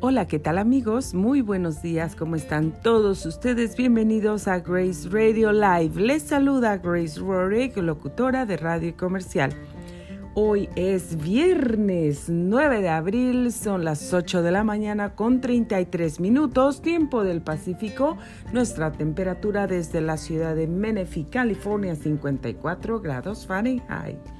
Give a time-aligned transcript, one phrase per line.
[0.00, 1.12] Hola, ¿qué tal amigos?
[1.12, 3.76] Muy buenos días, ¿cómo están todos ustedes?
[3.76, 6.00] Bienvenidos a Grace Radio Live.
[6.00, 9.52] Les saluda Grace Rorick, locutora de radio y comercial.
[10.34, 16.80] Hoy es viernes 9 de abril, son las 8 de la mañana con 33 minutos,
[16.80, 18.18] tiempo del Pacífico.
[18.52, 24.37] Nuestra temperatura desde la ciudad de Menifee, California, 54 grados Fahrenheit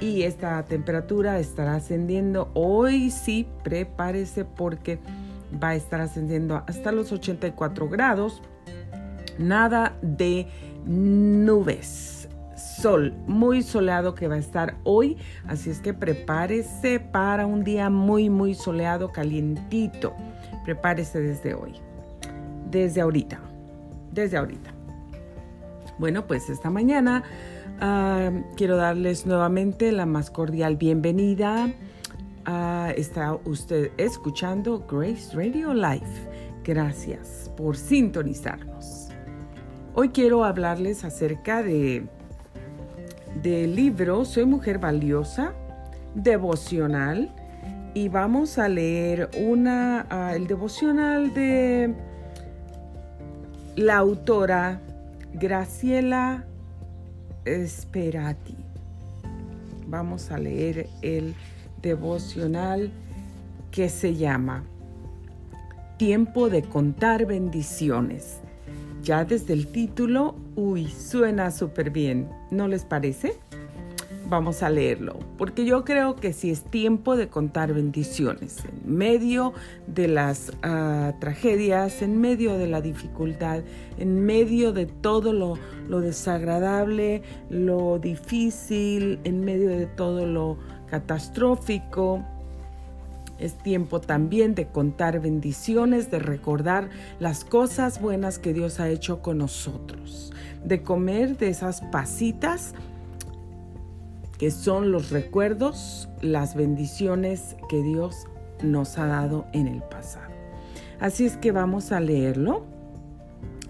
[0.00, 2.50] y esta temperatura estará ascendiendo.
[2.54, 4.98] Hoy sí, prepárese porque
[5.62, 8.42] va a estar ascendiendo hasta los 84 grados.
[9.38, 10.46] Nada de
[10.84, 12.28] nubes.
[12.56, 17.90] Sol, muy soleado que va a estar hoy, así es que prepárese para un día
[17.90, 20.14] muy, muy soleado, calientito.
[20.64, 21.74] Prepárese desde hoy,
[22.70, 23.40] desde ahorita,
[24.12, 24.72] desde ahorita.
[25.98, 27.24] Bueno, pues esta mañana
[27.80, 31.70] Ah, quiero darles nuevamente la más cordial bienvenida.
[32.96, 36.06] está usted escuchando Grace Radio Live.
[36.64, 39.08] Gracias por sintonizarnos.
[39.94, 42.06] Hoy quiero hablarles acerca de
[43.42, 45.52] del libro Soy mujer valiosa,
[46.14, 47.30] devocional
[47.92, 51.94] y vamos a leer una ah, el devocional de
[53.76, 54.80] la autora
[55.34, 56.46] Graciela
[57.46, 58.56] Esperati.
[59.86, 61.34] Vamos a leer el
[61.80, 62.90] devocional
[63.70, 64.64] que se llama
[65.96, 68.40] Tiempo de contar bendiciones.
[69.02, 73.38] Ya desde el título, uy, suena súper bien, ¿no les parece?
[74.28, 79.52] Vamos a leerlo, porque yo creo que si es tiempo de contar bendiciones, en medio
[79.86, 83.62] de las ah, tragedias, en medio de la dificultad,
[83.98, 85.54] en medio de todo lo,
[85.88, 90.58] lo desagradable, lo difícil, en medio de todo lo
[90.90, 92.24] catastrófico,
[93.38, 96.88] es tiempo también de contar bendiciones, de recordar
[97.20, 100.32] las cosas buenas que Dios ha hecho con nosotros,
[100.64, 102.74] de comer de esas pasitas
[104.38, 108.26] que son los recuerdos, las bendiciones que Dios
[108.62, 110.32] nos ha dado en el pasado.
[111.00, 112.64] Así es que vamos a leerlo.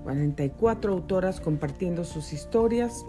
[0.03, 3.05] 44 autoras compartiendo sus historias,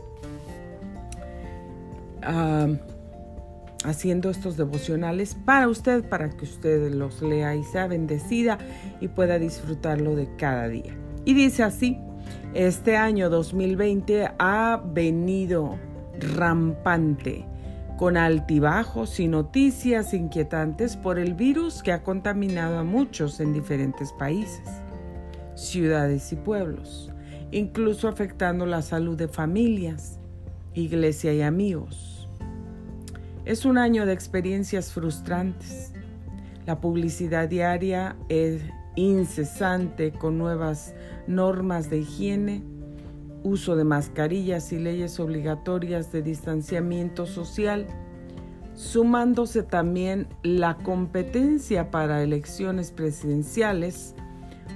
[3.83, 8.59] haciendo estos devocionales para usted, para que usted los lea y sea bendecida
[9.01, 10.95] y pueda disfrutarlo de cada día.
[11.25, 11.99] Y dice así,
[12.53, 15.79] este año 2020 ha venido
[16.35, 17.47] rampante
[17.97, 24.13] con altibajos y noticias inquietantes por el virus que ha contaminado a muchos en diferentes
[24.13, 24.69] países,
[25.55, 27.11] ciudades y pueblos,
[27.53, 30.19] incluso afectando la salud de familias,
[30.75, 32.29] iglesia y amigos.
[33.47, 35.93] Es un año de experiencias frustrantes.
[36.67, 38.61] La publicidad diaria es
[38.97, 40.95] incesante con nuevas
[41.27, 42.63] normas de higiene,
[43.43, 47.87] uso de mascarillas y leyes obligatorias de distanciamiento social,
[48.75, 54.15] sumándose también la competencia para elecciones presidenciales,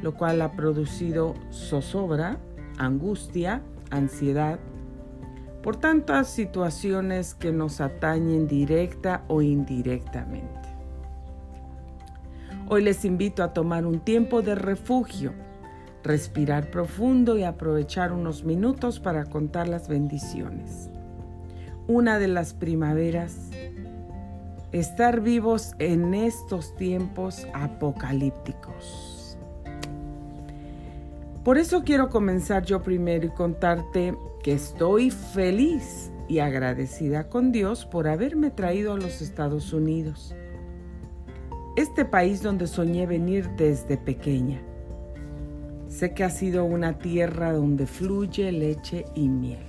[0.03, 2.39] lo cual ha producido zozobra,
[2.79, 4.59] angustia, ansiedad,
[5.63, 10.61] por tantas situaciones que nos atañen directa o indirectamente.
[12.69, 15.33] Hoy les invito a tomar un tiempo de refugio,
[16.03, 20.91] respirar profundo y aprovechar unos minutos para contar las bendiciones.
[21.87, 23.51] Una de las primaveras,
[24.73, 29.37] estar vivos en estos tiempos apocalípticos.
[31.45, 37.87] Por eso quiero comenzar yo primero y contarte que estoy feliz y agradecida con Dios
[37.87, 40.35] por haberme traído a los Estados Unidos
[41.77, 44.61] este país donde soñé venir desde pequeña.
[46.01, 49.67] Sé que ha sido una tierra donde fluye leche y miel.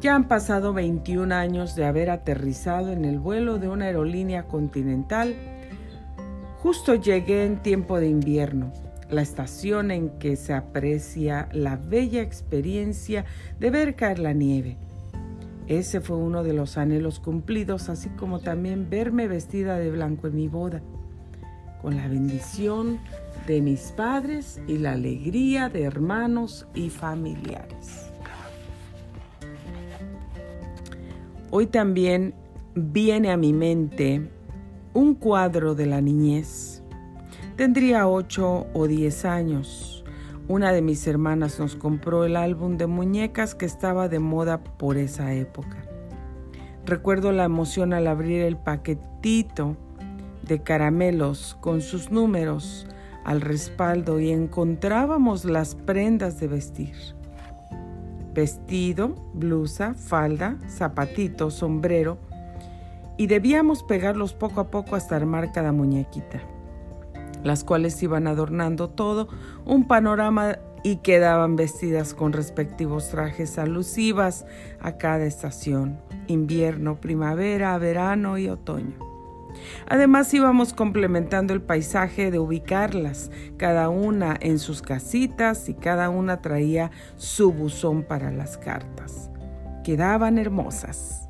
[0.00, 5.34] Ya han pasado 21 años de haber aterrizado en el vuelo de una aerolínea continental.
[6.58, 8.72] Justo llegué en tiempo de invierno,
[9.10, 13.24] la estación en que se aprecia la bella experiencia
[13.58, 14.76] de ver caer la nieve
[15.66, 20.36] ese fue uno de los anhelos cumplidos, así como también verme vestida de blanco en
[20.36, 20.80] mi boda,
[21.82, 23.00] con la bendición
[23.46, 28.10] de mis padres y la alegría de hermanos y familiares.
[31.50, 32.34] Hoy también
[32.74, 34.28] viene a mi mente
[34.92, 36.82] un cuadro de la niñez.
[37.56, 39.96] Tendría ocho o diez años
[40.48, 44.96] una de mis hermanas nos compró el álbum de muñecas que estaba de moda por
[44.96, 45.78] esa época.
[46.84, 49.76] Recuerdo la emoción al abrir el paquetito
[50.42, 52.86] de caramelos con sus números
[53.26, 56.94] al respaldo y encontrábamos las prendas de vestir.
[58.32, 62.18] Vestido, blusa, falda, zapatito, sombrero
[63.16, 66.40] y debíamos pegarlos poco a poco hasta armar cada muñequita
[67.42, 69.28] las cuales iban adornando todo
[69.64, 74.46] un panorama y quedaban vestidas con respectivos trajes alusivas
[74.80, 79.15] a cada estación, invierno, primavera, verano y otoño.
[79.88, 86.40] Además íbamos complementando el paisaje de ubicarlas, cada una en sus casitas y cada una
[86.40, 89.30] traía su buzón para las cartas.
[89.84, 91.28] Quedaban hermosas.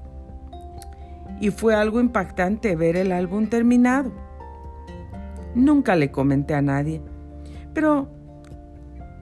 [1.40, 4.26] Y fue algo impactante ver el álbum terminado
[5.56, 7.00] Nunca le comenté a nadie,
[7.72, 8.10] pero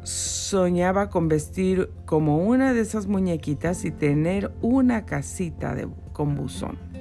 [0.03, 6.94] soñaba con vestir como una de esas muñequitas y tener una casita de, con buzón.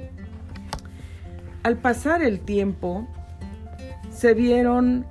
[1.63, 3.07] Al pasar el tiempo,
[4.11, 5.05] se vieron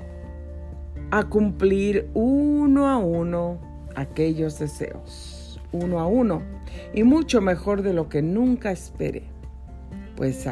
[1.10, 3.58] a cumplir uno a uno
[3.96, 6.42] aquellos deseos, uno a uno,
[6.94, 9.24] y mucho mejor de lo que nunca esperé.
[10.16, 10.46] Pues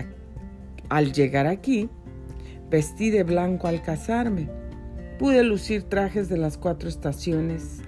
[0.89, 1.89] al llegar aquí,
[2.71, 4.49] Vestí de blanco al casarme.
[5.19, 7.83] Pude lucir trajes de las cuatro estaciones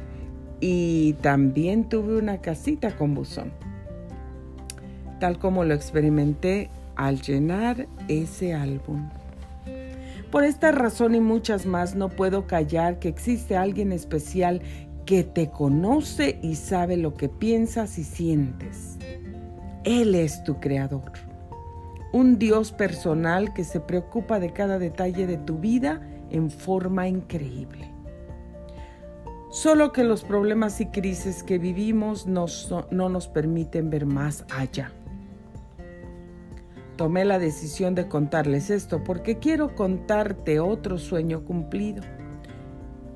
[0.61, 3.53] y también tuve una casita con buzón,
[5.21, 9.09] tal como lo experimenté al llenar ese álbum.
[10.31, 14.63] Por esta razón y muchas más no puedo callar que existe alguien especial
[15.05, 18.99] que te conoce y sabe lo que piensas y sientes.
[19.85, 21.13] Él es tu creador
[22.13, 27.91] un Dios personal que se preocupa de cada detalle de tu vida en forma increíble.
[29.51, 32.47] Solo que los problemas y crisis que vivimos no
[32.91, 34.93] nos permiten ver más allá.
[37.03, 42.01] Tomé la decisión de contarles esto porque quiero contarte otro sueño cumplido.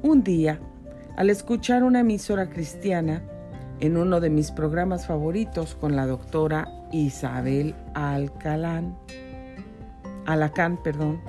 [0.03, 0.59] Un día,
[1.17, 3.23] al escuchar una emisora cristiana,
[3.79, 8.99] en uno de mis programas favoritos con la doctora Isabel Alcalán,
[10.27, 11.21] Alacán, perdón.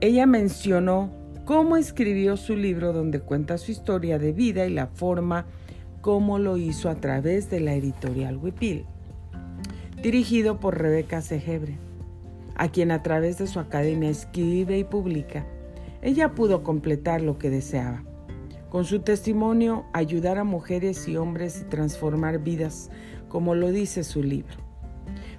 [0.00, 1.12] Ella mencionó
[1.44, 5.46] cómo escribió su libro donde cuenta su historia de vida y la forma
[6.00, 8.86] como lo hizo a través de la editorial Wipil,
[10.04, 11.78] dirigido por Rebeca Segebre,
[12.54, 15.46] a quien a través de su academia escribe y publica.
[16.02, 18.04] Ella pudo completar lo que deseaba
[18.74, 22.90] con su testimonio, ayudar a mujeres y hombres y transformar vidas,
[23.28, 24.56] como lo dice su libro.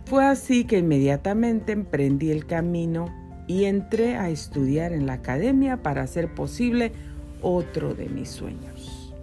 [0.05, 3.13] Fue así que inmediatamente emprendí el camino
[3.45, 6.93] y entré a estudiar en la academia para hacer posible
[7.41, 9.13] otro de mis sueños.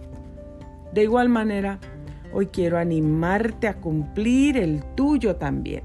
[0.92, 1.80] De igual manera,
[2.32, 5.82] hoy quiero animarte a cumplir el tuyo también,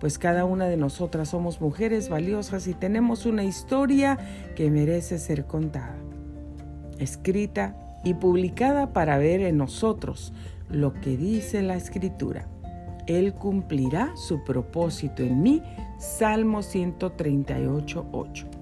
[0.00, 4.18] pues cada una de nosotras somos mujeres valiosas y tenemos una historia
[4.56, 5.96] que merece ser contada
[7.02, 10.32] escrita y publicada para ver en nosotros
[10.70, 12.48] lo que dice la escritura.
[13.06, 15.62] Él cumplirá su propósito en mí.
[15.98, 18.61] Salmo 138, 8.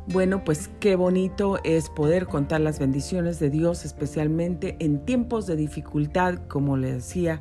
[0.08, 5.56] Bueno, pues qué bonito es poder contar las bendiciones de Dios, especialmente en tiempos de
[5.56, 7.40] dificultad, como le decía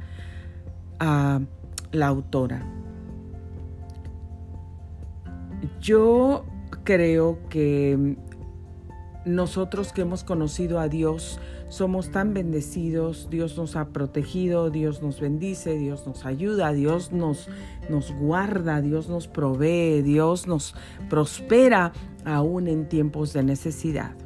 [0.99, 1.41] a
[1.91, 2.65] la autora.
[5.81, 6.45] Yo
[6.85, 8.17] creo que
[9.25, 11.41] nosotros que hemos conocido a Dios,
[11.71, 17.49] somos tan bendecidos, Dios nos ha protegido, Dios nos bendice, Dios nos ayuda, Dios nos,
[17.89, 20.75] nos guarda, Dios nos provee, Dios nos
[21.09, 21.93] prospera
[22.25, 24.17] aún en tiempos de necesidad.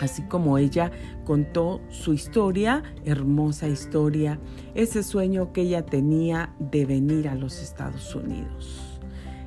[0.00, 0.90] Así como ella
[1.24, 4.40] contó su historia, hermosa historia,
[4.74, 9.00] ese sueño que ella tenía de venir a los Estados Unidos,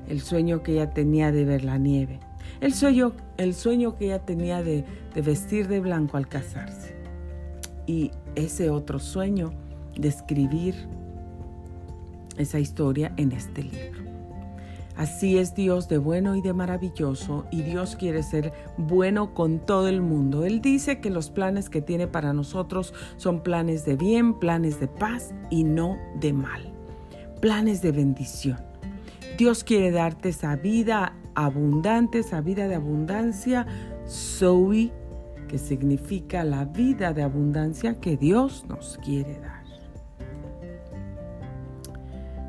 [0.07, 2.21] el sueño que ella tenía de ver la nieve,
[2.61, 6.95] el sueño, el sueño que ella tenía de, de vestir de blanco al casarse.
[7.87, 9.53] Y ese otro sueño
[9.95, 10.75] de escribir
[12.37, 14.05] esa historia en este libro.
[14.95, 19.89] Así es Dios de bueno y de maravilloso y Dios quiere ser bueno con todo
[19.89, 20.45] el mundo.
[20.45, 24.87] Él dice que los planes que tiene para nosotros son planes de bien, planes de
[24.87, 26.71] paz y no de mal.
[27.41, 28.57] Planes de bendición.
[29.37, 33.67] Dios quiere darte esa vida abundante, esa vida de abundancia,
[34.07, 34.91] Zoe,
[35.47, 39.63] que significa la vida de abundancia que Dios nos quiere dar.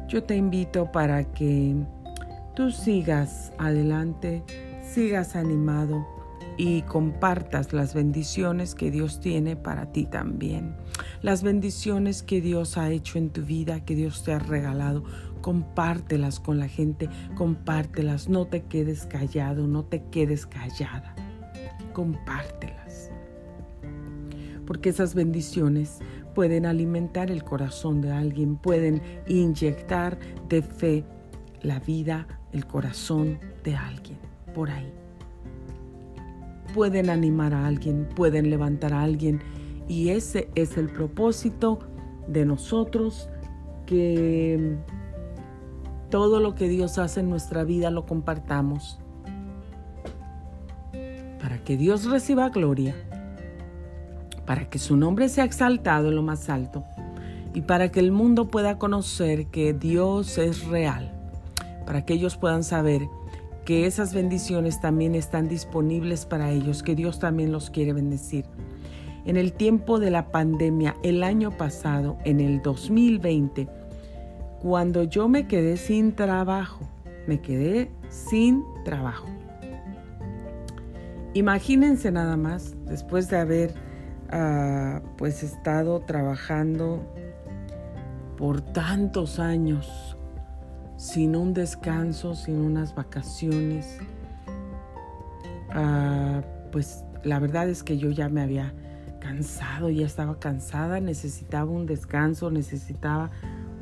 [0.09, 1.75] Yo te invito para que
[2.55, 4.45] tú sigas adelante,
[4.83, 6.07] sigas animado
[6.57, 10.77] y compartas las bendiciones que Dios tiene para ti también.
[11.23, 15.05] Las bendiciones que Dios ha hecho en tu vida, que Dios te ha regalado
[15.47, 21.15] compártelas con la gente, compártelas, no te quedes callado, no te quedes callada,
[21.93, 23.13] compártelas.
[24.67, 26.01] Porque esas bendiciones
[26.35, 31.05] pueden alimentar el corazón de alguien, pueden inyectar de fe
[31.63, 34.19] la vida, el corazón de alguien,
[34.53, 34.93] por ahí.
[36.75, 39.41] Pueden animar a alguien, pueden levantar a alguien
[39.87, 41.79] y ese es el propósito
[42.27, 43.31] de nosotros
[43.87, 44.77] que
[46.17, 48.99] todo lo que Dios hace en nuestra vida lo compartamos
[51.43, 52.95] para que Dios reciba gloria,
[54.47, 56.85] para que su nombre sea exaltado en lo más alto
[57.53, 61.13] y para que el mundo pueda conocer que Dios es real,
[61.85, 63.03] para que ellos puedan saber
[63.67, 68.47] que esas bendiciones también están disponibles para ellos, que Dios también los quiere bendecir.
[69.27, 73.69] En el tiempo de la pandemia, el año pasado, en el 2020,
[74.61, 76.89] cuando yo me quedé sin trabajo,
[77.27, 79.29] me quedé sin trabajo.
[81.35, 83.75] Imagínense nada más, después de haber
[84.31, 87.03] ah, pues estado trabajando
[88.39, 90.17] por tantos años,
[90.97, 93.99] sin un descanso, sin unas vacaciones,
[95.71, 96.41] ah,
[96.73, 98.73] pues la verdad es que yo ya me había
[99.21, 103.31] cansado, ya estaba cansada, necesitaba un descanso, necesitaba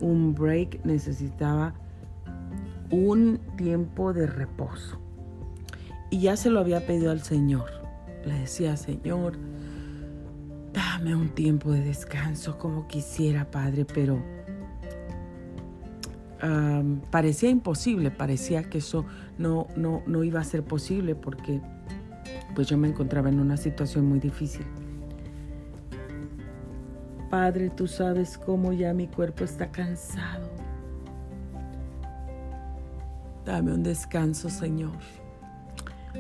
[0.05, 1.75] un break, necesitaba
[2.91, 5.01] un tiempo de reposo.
[6.11, 7.65] y ya se lo había pedido al Señor.
[8.25, 9.37] Le decía, Señor,
[10.73, 14.23] dame un tiempo de descanso como quisiera, Padre, pero
[17.11, 19.07] parecía imposible, parecía que eso
[19.39, 21.61] no, no, no iba a ser posible porque
[22.55, 24.67] pues yo me encontraba en una situación muy difícil.
[27.31, 30.49] Padre, tú sabes cómo ya mi cuerpo está cansado.
[33.45, 34.93] Dame un descanso, Señor.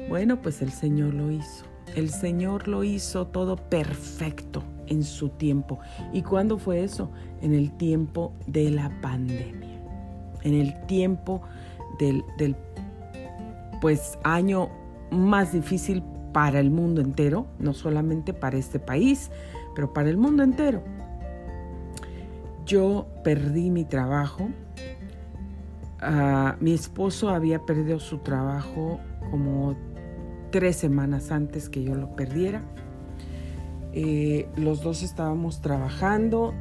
[0.09, 1.65] Bueno, pues el Señor lo hizo.
[1.97, 5.79] El Señor lo hizo todo perfecto en su tiempo.
[6.13, 7.11] ¿Y cuándo fue eso?
[7.41, 9.81] En el tiempo de la pandemia.
[10.43, 11.41] En el tiempo
[11.99, 12.57] del, del
[13.81, 14.69] pues año
[15.11, 19.31] más difícil para el mundo entero, no solamente para este país,
[19.75, 20.83] pero para el mundo entero.
[22.67, 24.49] Yo perdí mi trabajo.
[26.01, 29.75] Ah, mi esposo había perdido su trabajo como
[30.51, 32.63] tres semanas antes que yo lo perdiera.
[33.93, 36.53] Eh, los dos estábamos trabajando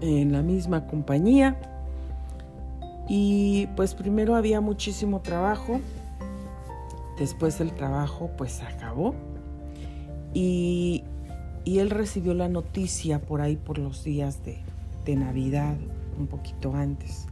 [0.00, 1.56] en la misma compañía
[3.08, 5.80] y pues primero había muchísimo trabajo,
[7.18, 9.14] después el trabajo pues acabó
[10.34, 11.04] y,
[11.64, 14.58] y él recibió la noticia por ahí por los días de,
[15.06, 15.76] de Navidad,
[16.18, 17.26] un poquito antes,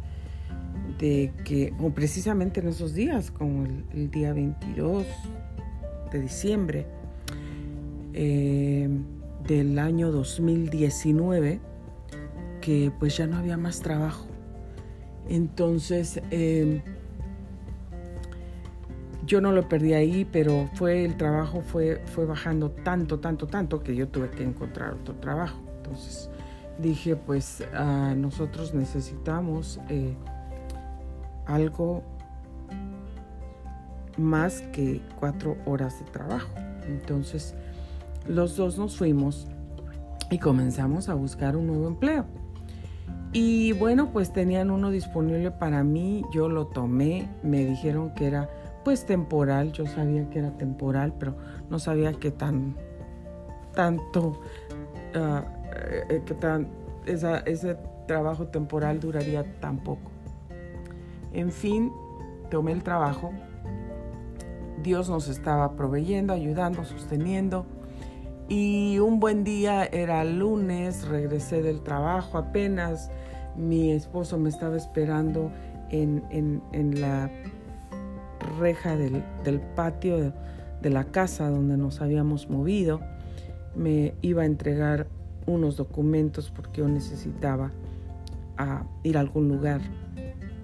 [0.99, 5.05] de que, o precisamente en esos días, como el, día 22
[6.13, 6.87] de diciembre
[8.13, 8.89] eh,
[9.47, 11.61] del año 2019,
[12.61, 14.27] que pues ya no había más trabajo.
[15.29, 16.81] Entonces, em,
[19.27, 23.83] yo no lo perdí ahí, pero fue el trabajo fue, fue bajando tanto, tanto, tanto
[23.83, 25.59] que yo tuve que encontrar otro trabajo.
[25.79, 26.31] Entonces,
[26.79, 27.65] dije, pues
[28.17, 30.17] nosotros necesitamos eh,
[31.47, 32.03] algo
[34.17, 36.49] más que cuatro horas de trabajo.
[36.87, 37.55] Entonces
[38.27, 39.47] los dos nos fuimos
[40.31, 42.25] y comenzamos a buscar un nuevo empleo.
[43.33, 48.49] Y bueno, pues tenían uno disponible para mí, yo lo tomé, me dijeron que era
[48.85, 51.35] pues temporal, yo sabía que era temporal, pero
[51.69, 52.77] no sabía qué tan
[53.75, 54.41] tanto
[55.17, 56.69] ah, eh, que tan,
[57.07, 60.11] ese trabajo temporal duraría tan poco.
[61.33, 61.93] En fin,
[62.51, 63.33] tomé el trabajo.
[64.83, 67.67] Dios nos estaba proveyendo, ayudando, sosteniendo.
[68.49, 73.11] Y un buen día era lunes, regresé del trabajo apenas.
[73.57, 75.51] Mi esposo me estaba esperando
[75.91, 76.63] en,
[77.01, 77.31] la
[78.59, 80.33] reja del, del patio
[80.83, 83.01] de la casa donde nos habíamos movido.
[83.75, 85.07] Me iba a entregar
[85.47, 87.73] unos documentos porque yo necesitaba
[88.57, 89.81] ah, ir a algún lugar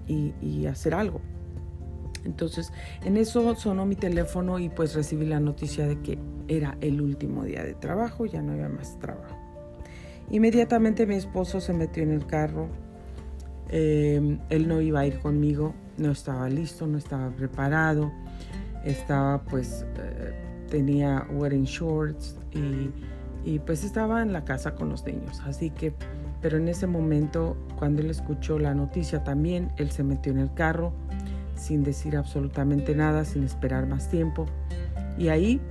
[0.07, 1.21] y, hacer algo.
[2.25, 2.71] Entonces,
[3.03, 7.45] en eso sonó mi teléfono y pues recibí la noticia de que era el último
[7.45, 9.37] día de trabajo, ya no había más trabajo.
[10.29, 12.67] Inmediatamente mi esposo se metió en el carro,
[13.69, 18.11] em, él no iba a ir conmigo, no estaba listo, no estaba preparado,
[18.85, 20.33] estaba pues, eh,
[20.69, 22.91] tenía wearing shorts y
[23.43, 25.41] y pues estaba en la casa con los niños.
[25.45, 25.93] Así que,
[26.41, 30.53] pero en ese momento, cuando él escuchó la noticia también, él se metió en el
[30.53, 30.93] carro
[31.55, 34.47] sin decir absolutamente nada, sin esperar más tiempo.
[35.17, 35.61] Y ahí,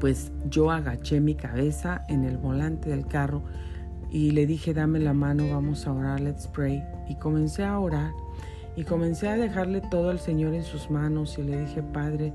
[0.00, 3.42] pues yo agaché mi cabeza en el volante del carro
[4.10, 6.82] y le dije, dame la mano, vamos a orar, let's pray.
[7.08, 8.12] Y comencé a orar
[8.76, 12.32] y comencé a dejarle todo al Señor en sus manos y le dije, Padre,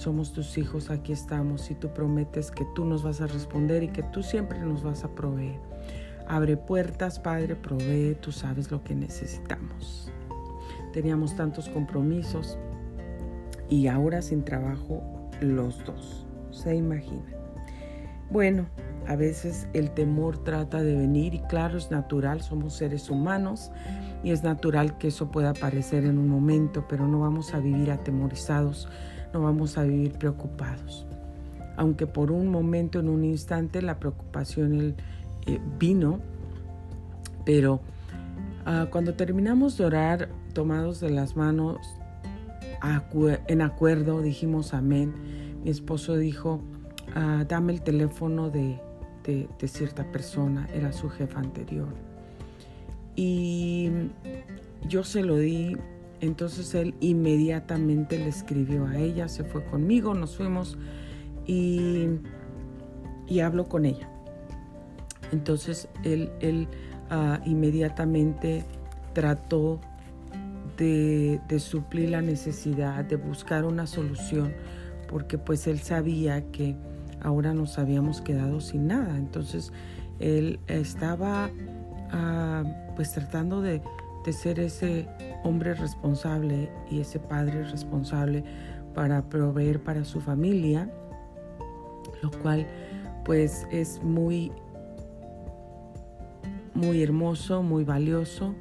[0.00, 3.88] somos tus hijos, aquí estamos y tú prometes que tú nos vas a responder y
[3.88, 5.60] que tú siempre nos vas a proveer.
[6.26, 10.10] Abre puertas, Padre, provee, tú sabes lo que necesitamos.
[10.94, 12.58] Teníamos tantos compromisos
[13.68, 15.02] y ahora sin trabajo
[15.42, 16.24] los dos.
[16.50, 17.36] Se imagina.
[18.30, 18.68] Bueno,
[19.06, 23.70] a veces el temor trata de venir y claro, es natural, somos seres humanos
[24.24, 27.90] y es natural que eso pueda aparecer en un momento, pero no vamos a vivir
[27.90, 28.88] atemorizados
[29.32, 31.06] no vamos a vivir preocupados.
[31.76, 34.94] Aunque por un momento, en un instante, la preocupación
[35.46, 36.20] eh, vino,
[37.44, 37.80] pero
[38.66, 41.78] ah, cuando terminamos de orar, tomados de las manos,
[43.46, 45.14] en acuerdo, dijimos amén.
[45.64, 46.60] Mi esposo dijo,
[47.14, 48.80] ah, dame el teléfono de,
[49.24, 51.88] de cierta persona, era su jefa anterior.
[53.16, 53.90] Y
[54.88, 55.76] yo se lo di
[56.20, 60.76] entonces él inmediatamente le escribió a ella, se fue conmigo, nos fuimos
[61.46, 62.06] y,
[63.26, 64.08] y habló con ella.
[65.32, 66.68] Entonces él, él
[67.08, 68.64] ah, inmediatamente
[69.14, 69.80] trató
[70.76, 74.52] de, de, suplir la necesidad, de buscar una solución
[75.08, 76.76] porque pues él sabía que
[77.22, 79.16] ahora nos habíamos quedado sin nada.
[79.16, 79.72] Entonces
[80.18, 81.50] él estaba
[82.12, 82.62] ah,
[82.94, 83.82] pues tratando de,
[84.24, 85.06] de ser ese
[85.44, 88.44] hombre responsable y ese padre responsable
[88.94, 90.90] para proveer para su familia,
[92.22, 92.66] lo cual
[93.24, 94.52] pues es muy
[96.74, 98.54] muy hermoso, muy valioso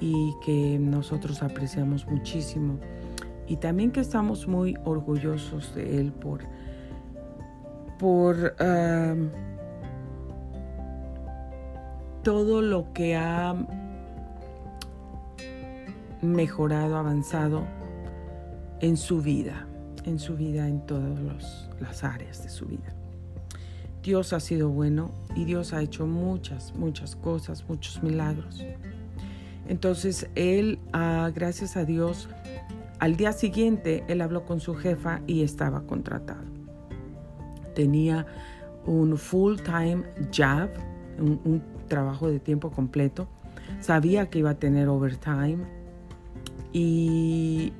[0.00, 2.78] y que nosotros apreciamos muchísimo.
[3.46, 6.40] Y también que estamos muy orgullosos de él por,
[7.98, 8.54] por
[12.22, 13.54] todo lo que ha
[16.22, 17.66] mejorado, avanzado
[18.80, 19.66] en su vida,
[20.04, 22.94] en su vida, en todas las áreas de su vida.
[24.02, 28.64] Dios ha sido bueno y Dios ha hecho muchas, muchas cosas, muchos milagros.
[29.68, 32.28] Entonces él, ah, gracias a Dios,
[32.98, 36.44] al día siguiente él habló con su jefa y estaba contratado.
[37.74, 38.26] Tenía
[38.86, 40.04] un full-time
[40.34, 40.70] job,
[41.18, 43.28] un trabajo de tiempo completo.
[43.80, 45.79] Sabía que iba a tener overtime
[46.72, 47.72] y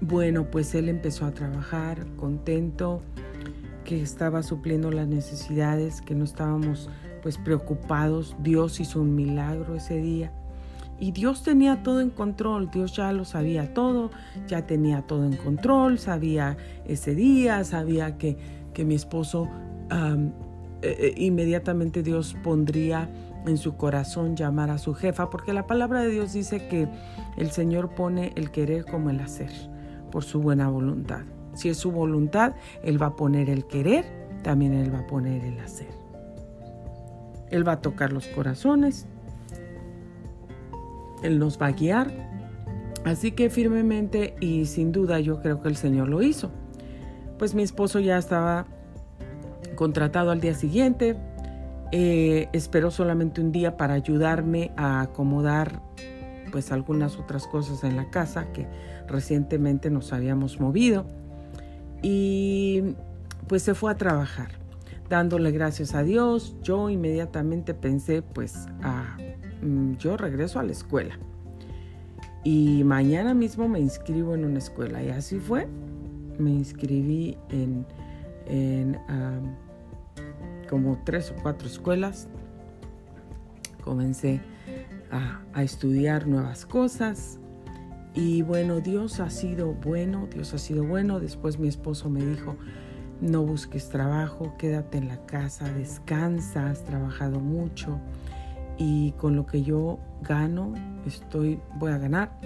[0.00, 3.02] bueno, pues él empezó a trabajar contento
[3.84, 6.90] que estaba supliendo las necesidades, que no estábamos
[7.22, 8.36] pues preocupados.
[8.40, 10.32] Dios hizo un milagro ese día.
[10.98, 14.10] Y Dios tenía todo en control, Dios ya lo sabía todo,
[14.48, 18.38] ya tenía todo en control, sabía ese día, sabía que,
[18.72, 19.46] que mi esposo
[19.90, 20.30] eh,
[20.82, 23.10] eh, inmediatamente Dios pondría
[23.46, 26.88] en su corazón llamar a su jefa, porque la palabra de Dios dice que
[27.36, 29.50] el Señor pone el querer como el hacer,
[30.10, 31.20] por su buena voluntad.
[31.54, 34.04] Si es su voluntad, Él va a poner el querer,
[34.42, 35.88] también Él va a poner el hacer.
[37.50, 39.06] Él va a tocar los corazones,
[41.22, 42.10] Él nos va a guiar.
[43.04, 46.50] Así que firmemente y sin duda yo creo que el Señor lo hizo.
[47.38, 48.66] Pues mi esposo ya estaba
[49.76, 51.16] contratado al día siguiente.
[51.92, 55.80] Eh, esperó solamente un día para ayudarme a acomodar
[56.50, 58.66] pues algunas otras cosas en la casa que
[59.06, 61.06] recientemente nos habíamos movido
[62.02, 62.94] y
[63.46, 64.50] pues se fue a trabajar.
[65.08, 68.66] Dándole gracias a Dios, yo inmediatamente pensé, pues,
[69.62, 71.18] mm, yo regreso a la escuela.
[72.42, 75.02] Y mañana mismo me inscribo en una escuela.
[75.02, 75.66] Y así fue.
[76.38, 77.86] Me inscribí en,
[80.68, 82.28] como tres o cuatro escuelas.
[83.82, 84.40] Comencé
[85.10, 87.38] a, estudiar nuevas cosas
[88.14, 91.20] y bueno, Dios ha sido bueno, Dios ha sido bueno.
[91.20, 92.56] Después mi esposo me dijo,
[93.20, 98.00] no busques trabajo, quédate en la casa, descansa, has trabajado mucho
[98.78, 100.74] y con lo que yo gano,
[101.06, 102.38] estoy, voy a ganar,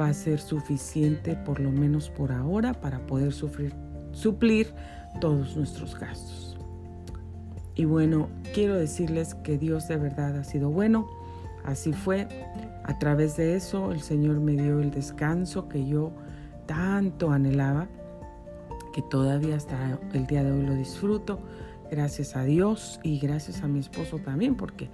[0.00, 4.74] va a ser suficiente por lo menos por ahora para poder suplir
[5.20, 6.53] todos nuestros gastos.
[7.74, 11.08] Y bueno, quiero decirles que Dios de verdad ha sido bueno,
[11.64, 12.28] así fue.
[12.84, 16.12] A través de eso el Señor me dio el descanso que yo
[16.66, 17.88] tanto anhelaba,
[18.92, 21.40] que todavía hasta el día de hoy lo disfruto,
[21.90, 24.88] gracias a Dios y gracias a mi esposo también, porque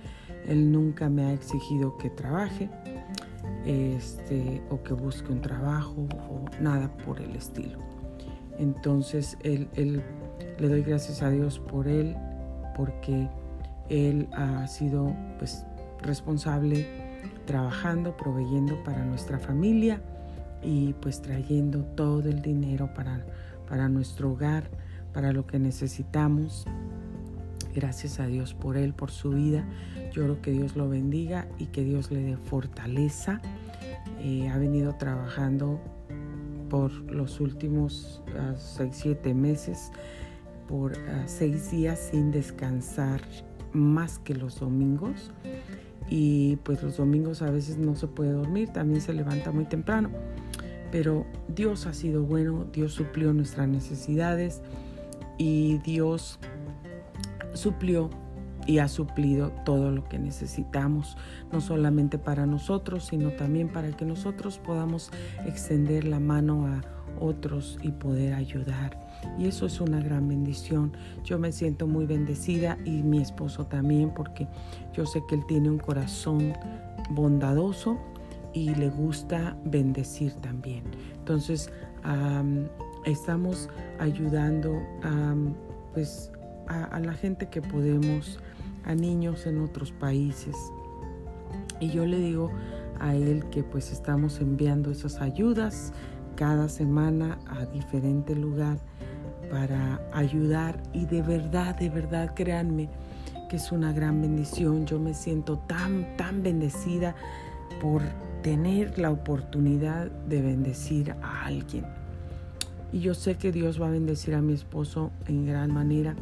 [0.47, 2.71] él nunca me ha exigido que trabaje
[3.67, 7.79] este, o que busque un trabajo o nada por el estilo.
[8.59, 10.03] Entonces él, él,
[10.59, 12.17] le doy gracias a Dios por él,
[12.81, 13.29] porque
[13.91, 15.67] él ha sido pues
[16.01, 16.87] responsable
[17.45, 20.01] trabajando, proveyendo para nuestra familia
[20.63, 23.27] y pues trayendo todo el dinero para,
[23.69, 24.71] para nuestro hogar,
[25.13, 26.65] para lo que necesitamos.
[27.75, 29.67] Gracias a Dios por él, por su vida.
[30.15, 33.43] Yo oro que Dios lo bendiga y que Dios le dé fortaleza.
[34.21, 35.79] Eh, ha venido trabajando
[36.71, 38.23] por los últimos
[38.77, 39.93] 6, uh, 7 meses,
[40.71, 43.21] por uh, seis días sin descansar
[43.73, 45.33] más que los domingos
[46.09, 50.11] y pues los domingos a veces no se puede dormir, también se levanta muy temprano.
[50.91, 54.63] Pero Dios ha sido bueno, Dios suplió nuestras necesidades
[55.39, 56.39] y Dios
[57.55, 58.11] suplió
[58.67, 61.17] y ha suplido todo lo que necesitamos,
[61.53, 65.11] no solamente para nosotros, sino también para que nosotros podamos
[65.47, 66.83] extender la mano a
[67.21, 68.99] otros y poder ayudar.
[69.39, 70.93] Y eso es una gran bendición.
[71.25, 74.49] Yo me siento muy bendecida y mi esposo también porque
[74.93, 76.55] yo sé que él tiene un corazón
[77.11, 77.99] bondadoso
[78.53, 80.85] y le gusta bendecir también.
[81.19, 81.71] Entonces,
[83.05, 84.81] estamos ayudando
[85.93, 86.33] pues,
[86.67, 88.41] a, a la gente que podemos,
[88.85, 90.57] a niños en otros países.
[91.79, 92.51] Y yo le digo
[92.99, 95.93] a él que pues estamos enviando esas ayudas
[96.37, 98.79] cada semana a diferente lugar
[99.51, 102.89] para ayudar y de verdad, de verdad, créanme
[103.49, 104.87] que es una gran bendición.
[104.87, 107.15] Yo me siento tan, tan bendecida
[107.81, 108.03] por
[108.43, 111.85] tener la oportunidad de bendecir a alguien.
[112.93, 116.15] Y yo sé que Dios va a bendecir a mi esposo en gran manera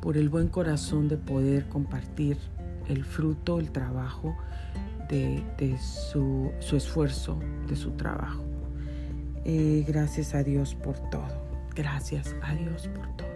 [0.00, 2.38] por el buen corazón de poder compartir
[2.88, 4.36] el fruto, el trabajo
[5.08, 8.44] de, su, esfuerzo, de su trabajo.
[9.44, 11.48] Eh, gracias a Dios por todo.
[11.74, 13.28] Gracias a Dios por todo.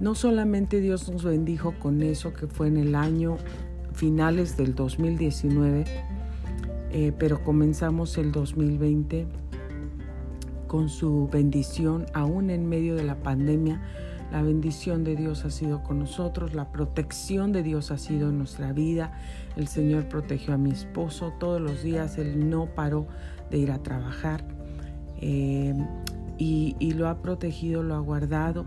[0.00, 3.36] No solamente Dios nos bendijo con eso que fue en el año
[3.92, 5.84] finales del 2019,
[6.90, 9.26] eh, pero comenzamos el 2020
[10.66, 13.82] con su bendición, aún en medio de la pandemia.
[14.32, 18.38] La bendición de Dios ha sido con nosotros, la protección de Dios ha sido en
[18.38, 19.12] nuestra vida.
[19.56, 23.06] El Señor protegió a mi esposo todos los días, Él no paró
[23.50, 24.44] de ir a trabajar
[25.20, 25.74] eh,
[26.38, 28.66] y, lo ha protegido, lo ha guardado.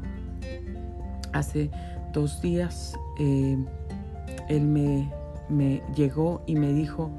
[1.33, 1.69] Hace
[2.13, 3.57] dos días eh,
[4.47, 5.11] Él me,
[5.49, 7.11] me llegó y me dijo,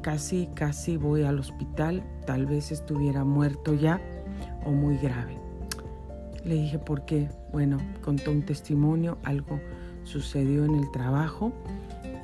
[0.00, 4.00] casi, casi voy al hospital, tal vez estuviera muerto ya
[4.64, 5.38] o muy grave.
[6.44, 7.28] Le dije, ¿por qué?
[7.52, 9.60] Bueno, contó un testimonio, algo
[10.02, 11.52] sucedió en el trabajo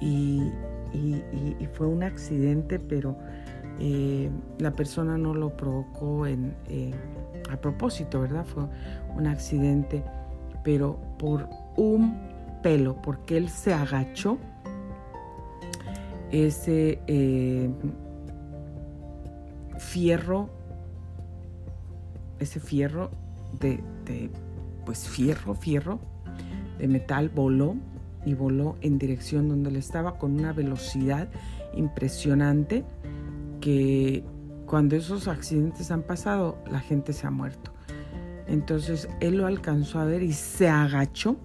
[0.00, 0.50] y,
[1.74, 3.16] fue un accidente, pero
[3.80, 6.92] eh, la persona no lo provocó en, eh,
[7.50, 8.44] a propósito, ¿verdad?
[8.44, 8.64] Fue
[9.16, 10.02] un accidente,
[10.64, 12.18] pero por un
[12.62, 14.38] pelo, porque él se agachó,
[16.30, 17.70] ese eh,
[19.78, 20.50] fierro
[22.38, 23.10] ese fierro
[23.58, 23.80] de,
[24.84, 25.98] pues fierro, fierro
[26.78, 27.76] de metal voló
[28.24, 31.28] y voló en dirección donde él estaba con una velocidad
[31.74, 32.84] impresionante
[33.60, 34.24] que
[34.66, 37.72] cuando esos accidentes han pasado la gente se ha muerto.
[38.46, 41.36] Entonces él lo alcanzó a ver y se agachó,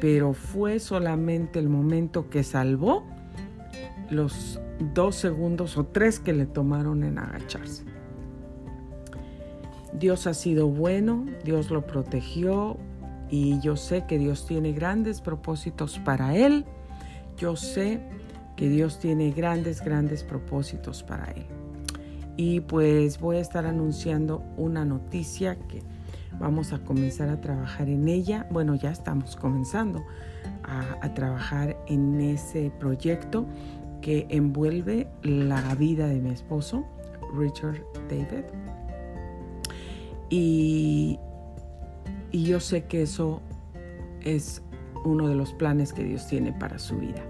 [0.00, 3.04] pero fue solamente el momento que salvó
[4.10, 4.60] los
[4.94, 7.84] dos segundos o tres que le tomaron en agacharse.
[9.98, 12.76] Dios ha sido bueno, Dios lo protegió
[13.30, 16.64] y yo sé que Dios tiene grandes propósitos para él.
[17.36, 18.00] Yo sé
[18.56, 21.46] que Dios tiene grandes, grandes propósitos para él.
[22.36, 25.82] Y pues voy a estar anunciando una noticia que
[26.38, 28.46] vamos a comenzar a trabajar en ella.
[28.50, 30.04] Bueno, ya estamos comenzando
[30.62, 33.46] a, trabajar en ese proyecto
[34.02, 36.84] que envuelve la vida de mi esposo,
[37.34, 38.44] Richard David.
[42.30, 43.42] Y, yo sé que eso
[44.22, 44.62] es
[45.04, 47.22] uno de los planes que Dios tiene para su vida.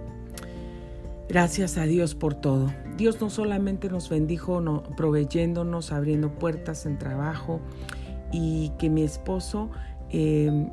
[1.29, 2.73] Gracias a Dios por todo.
[2.97, 7.61] Dios no solamente nos bendijo no, proveyéndonos, abriendo puertas en trabajo
[8.33, 9.71] y que mi esposo
[10.11, 10.71] eh,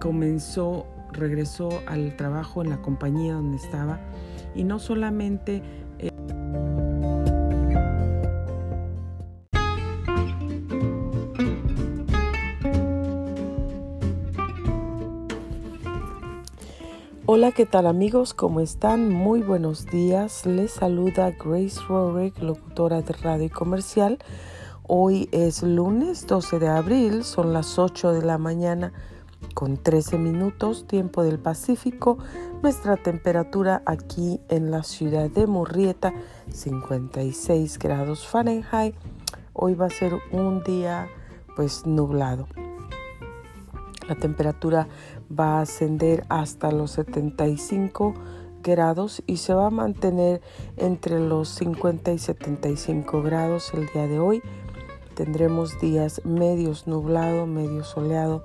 [0.00, 4.00] comenzó, regresó al trabajo en la compañía donde estaba
[4.54, 5.62] y no solamente
[17.56, 18.34] ¿qué tal amigos?
[18.34, 19.08] ¿Cómo están?
[19.08, 20.44] Muy buenos días.
[20.44, 24.18] Les saluda Grace Rorick, locutora de radio y comercial.
[24.82, 28.92] Hoy es lunes 12 de abril, son las 8 de la mañana
[29.54, 32.18] con 13 minutos, tiempo del Pacífico.
[32.62, 36.12] Nuestra temperatura aquí en la ciudad de Murrieta,
[36.52, 38.94] 56 grados Fahrenheit.
[39.54, 41.08] Hoy va a ser un día
[41.56, 42.48] pues nublado.
[44.08, 44.86] La temperatura
[45.30, 48.14] va a ascender hasta los 75
[48.62, 50.40] grados y se va a mantener
[50.76, 54.42] entre los 50 y 75 grados el día de hoy.
[55.14, 58.44] Tendremos días medios nublado, medio soleado,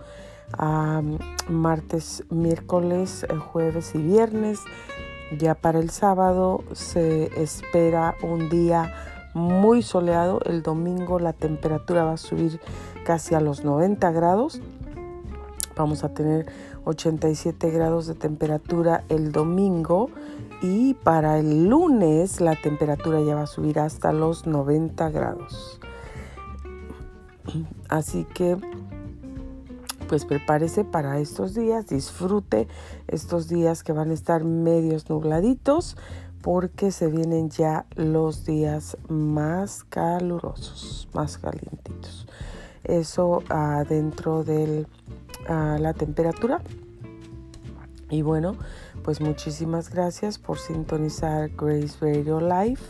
[1.49, 4.59] martes, miércoles, eh, jueves y viernes.
[5.37, 8.93] Ya para el sábado se espera un día
[9.33, 10.39] muy soleado.
[10.45, 12.59] El domingo la temperatura va a subir
[13.05, 14.61] casi a los 90 grados
[15.75, 16.45] Vamos a tener
[16.85, 20.09] 87 grados de temperatura el domingo
[20.61, 25.79] y para el lunes la temperatura ya va a subir hasta los 90 grados.
[27.89, 28.57] Así que
[30.07, 32.67] pues prepárese para estos días, disfrute
[33.07, 35.95] estos días que van a estar medios nubladitos
[36.41, 42.27] porque se vienen ya los días más calurosos, más calientitos.
[42.83, 44.87] Eso adentro del
[45.47, 46.61] la temperatura.
[48.09, 48.57] Y bueno,
[49.03, 52.81] pues muchísimas gracias por sintonizar Grace Radio Live.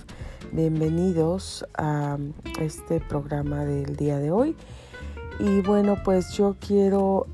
[0.51, 2.17] Bienvenidos a
[2.59, 4.55] este programa del día de hoy.
[5.39, 7.27] Y bueno, pues yo quiero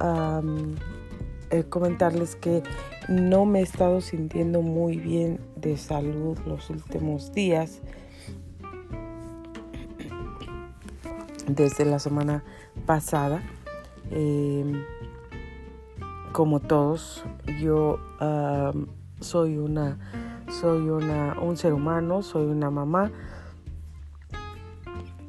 [1.50, 2.62] eh, comentarles que
[3.08, 7.82] no me he estado sintiendo muy bien de salud los últimos días.
[11.48, 12.44] Desde la semana
[12.86, 13.42] pasada.
[14.12, 14.84] Em,
[16.32, 17.24] como todos,
[17.60, 18.00] yo
[19.20, 19.98] soy una
[20.50, 23.12] soy una, un ser humano, soy una mamá,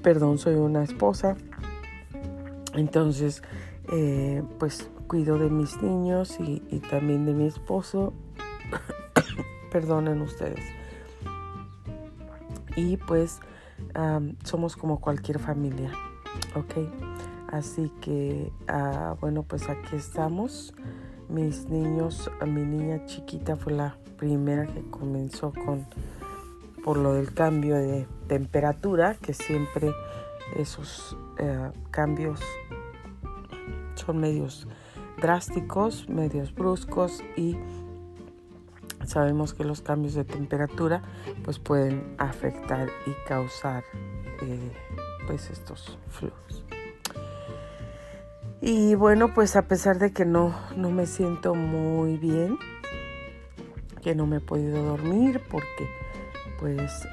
[0.03, 1.37] perdón, soy una esposa.
[2.75, 3.43] Entonces,
[3.93, 8.13] eh, pues cuido de mis niños y, también de mi esposo.
[9.73, 10.65] Perdonen ustedes.
[12.77, 13.41] Y pues
[14.45, 15.91] somos como cualquier familia,
[16.55, 17.18] ¿ok?
[17.49, 20.75] Así que, ah, bueno, pues aquí estamos.
[21.29, 25.87] Mis niños, mi niña chiquita fue la primera que comenzó con
[26.85, 29.93] por lo del cambio de temperatura, que siempre
[30.57, 32.41] esos eh, cambios
[33.95, 34.67] son medios
[35.21, 37.57] drásticos, medios bruscos y
[39.05, 41.03] sabemos que los cambios de temperatura
[41.45, 43.85] pues pueden afectar y causar
[44.43, 44.73] eh,
[45.27, 46.65] pues estos flujos.
[48.61, 52.59] Y bueno, pues a pesar de que no, no me siento muy bien,
[54.03, 55.89] que no me he podido dormir porque
[56.59, 57.07] pues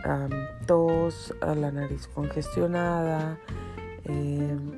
[0.66, 3.38] tos, la nariz congestionada,
[4.06, 4.72] em,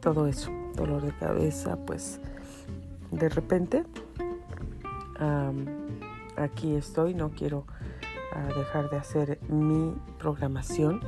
[0.00, 2.20] todo eso, dolor de cabeza, pues
[3.10, 3.84] de repente
[6.36, 7.64] aquí estoy, no quiero
[8.32, 11.00] ah, dejar de hacer mi programación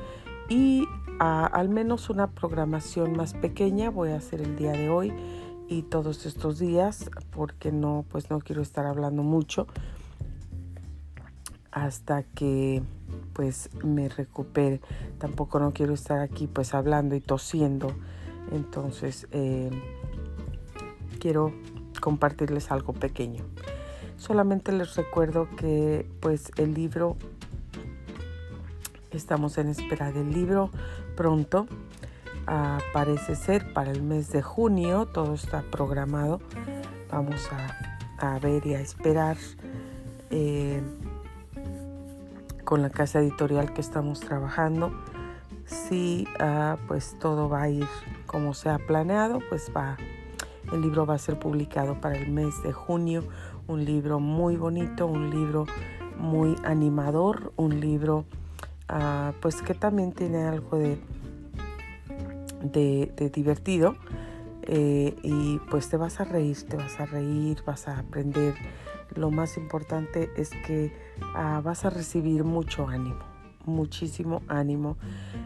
[0.49, 0.87] y
[1.19, 5.13] al menos una programación más pequeña voy a hacer el día de hoy
[5.69, 9.67] y todos estos días porque no pues no quiero estar hablando mucho
[11.77, 12.83] hasta que
[13.35, 14.81] pues me recupere.
[15.19, 17.95] Tampoco no quiero estar aquí pues hablando y tosiendo.
[18.51, 19.71] Entonces eh,
[21.21, 21.53] quiero
[22.01, 23.45] compartirles algo pequeño.
[24.17, 27.19] Solamente les recuerdo que pues el libro,
[29.17, 30.71] estamos en espera del libro
[31.17, 31.67] pronto.
[32.93, 36.41] Parece ser para el mes de junio, todo está programado.
[37.11, 37.49] Vamos
[38.21, 39.37] a, ver y a esperar.
[40.31, 40.83] Eh,
[42.67, 44.93] con la casa editorial que estamos trabajando.
[45.65, 47.87] Si ah, pues todo va a ir
[48.27, 49.97] como se ha planeado, pues va,
[50.73, 53.23] el libro va a ser publicado para el mes de junio.
[53.69, 55.65] Un libro muy bonito, un libro
[56.19, 58.27] muy animador, un libro
[58.89, 60.99] ah, pues que también tiene algo de,
[62.63, 63.97] de, divertido.
[64.69, 68.55] Eh, y pues te vas a reír, te vas a reír, vas a aprender
[69.15, 70.93] lo más importante es que
[71.35, 73.21] ah, vas a recibir mucho ánimo,
[73.65, 74.97] muchísimo ánimo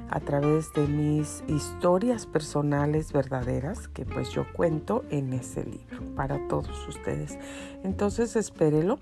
[0.09, 6.48] a través de mis historias personales verdaderas que pues yo cuento en ese libro para
[6.48, 7.38] todos ustedes.
[7.85, 8.98] Entonces espérelo.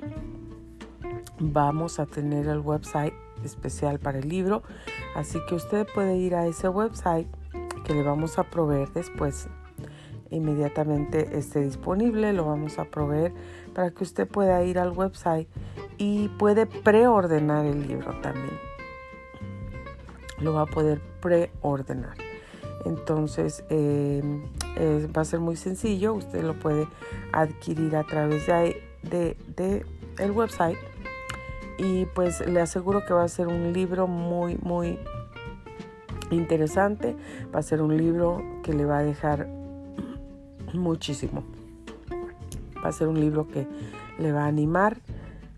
[1.41, 4.63] Vamos a tener el website especial para el libro,
[5.15, 7.29] así que usted puede ir a ese website
[7.85, 9.49] que le vamos a proveer después
[10.31, 13.33] inmediatamente esté disponible, lo vamos a proveer
[13.75, 15.49] para que usted pueda ir al website
[15.97, 18.59] y puede preordenar el libro también.
[20.41, 22.17] Lo va a poder preordenar.
[22.85, 24.23] Entonces eh,
[25.17, 26.87] va a ser muy sencillo, usted lo puede
[27.33, 29.85] adquirir a través de, de, de
[30.19, 30.79] el website
[31.79, 34.99] y pues le aseguro que va a ser un libro muy muy
[36.31, 37.17] interesante,
[37.55, 39.49] va a ser un libro que le va a dejar
[40.75, 41.45] muchísimo.
[42.85, 43.67] Va a ser un libro que
[44.19, 44.99] le va a animar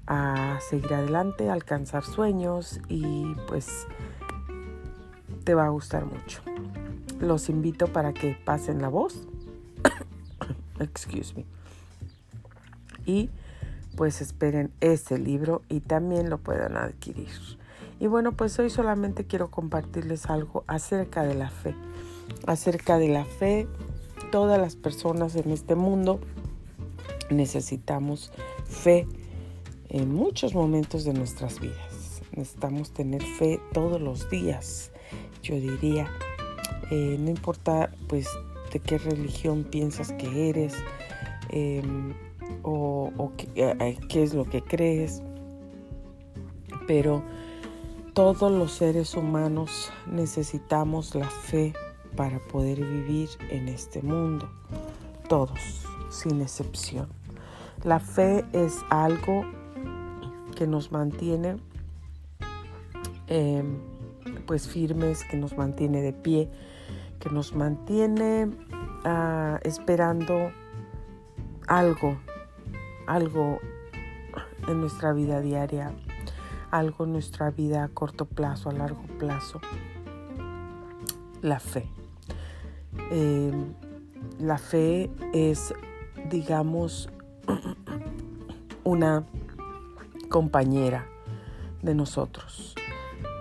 [0.06, 3.86] a seguir adelante, a alcanzar sueños y pues
[5.44, 6.42] te va a gustar mucho.
[7.20, 9.26] Los invito para que pasen la voz.
[10.80, 11.44] Excuse me.
[13.06, 13.30] Y
[13.96, 17.28] pues esperen ese libro y también lo puedan adquirir.
[17.98, 21.74] Y bueno, pues hoy solamente quiero compartirles algo acerca de la fe.
[22.46, 23.66] Acerca de la fe
[24.30, 26.20] todas las personas en este mundo
[27.30, 28.32] necesitamos
[28.64, 29.06] fe
[29.88, 32.22] en muchos momentos de nuestras vidas.
[32.32, 34.92] Necesitamos tener fe todos los días,
[35.42, 36.08] yo diría.
[36.90, 38.28] Eh, no importa pues
[38.72, 40.74] de qué religión piensas que eres
[41.50, 42.14] em,
[42.62, 45.22] o, qué, es lo que crees,
[46.86, 47.22] pero
[48.14, 51.72] todos los seres humanos necesitamos la fe
[52.16, 54.50] para poder vivir en este mundo.
[55.28, 57.08] Todos, sin excepción.
[57.84, 59.44] La fe es algo
[60.56, 61.56] que nos mantiene
[63.28, 63.78] em,
[64.46, 66.50] pues firmes, que nos mantiene de pie,
[67.20, 68.50] que nos mantiene
[69.04, 70.50] ah, esperando
[71.68, 72.18] algo,
[73.10, 73.58] algo
[74.68, 75.92] en nuestra vida diaria,
[76.70, 79.60] algo en nuestra vida a corto plazo, a largo plazo.
[81.42, 81.88] La fe.
[83.10, 83.52] Eh,
[84.38, 85.74] la fe es,
[86.28, 87.08] digamos,
[88.84, 89.24] una
[90.28, 91.08] compañera
[91.82, 92.76] de nosotros.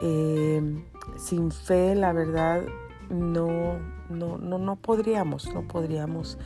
[0.02, 0.84] Eh,
[1.16, 2.64] sin fe, la verdad,
[3.12, 3.78] no,
[4.10, 6.40] no, no, no podríamos, no podríamos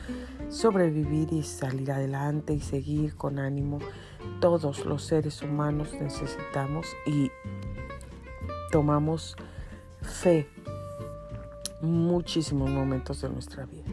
[0.48, 3.78] sobrevivir y salir adelante y seguir con ánimo.
[4.40, 7.30] Todos los seres humanos necesitamos y
[8.70, 9.36] tomamos
[10.02, 10.48] fe
[11.80, 13.84] muchísimos momentos de nuestra vida.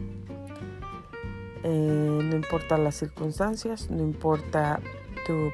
[1.64, 4.80] Eh, no importa las circunstancias, no importa
[5.26, 5.50] tu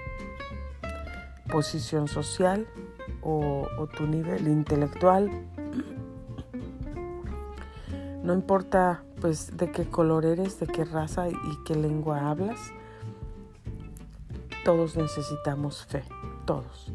[1.50, 2.66] posición social
[3.22, 5.30] o, tu nivel intelectual,
[8.22, 12.58] no importa pues de qué color eres, de qué raza y qué lengua hablas,
[14.64, 16.04] todos necesitamos fe,
[16.44, 16.92] todos.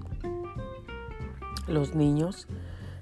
[1.67, 2.47] Los niños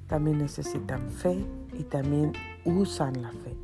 [0.07, 2.33] también necesitan fe y también
[2.65, 3.55] usan la fe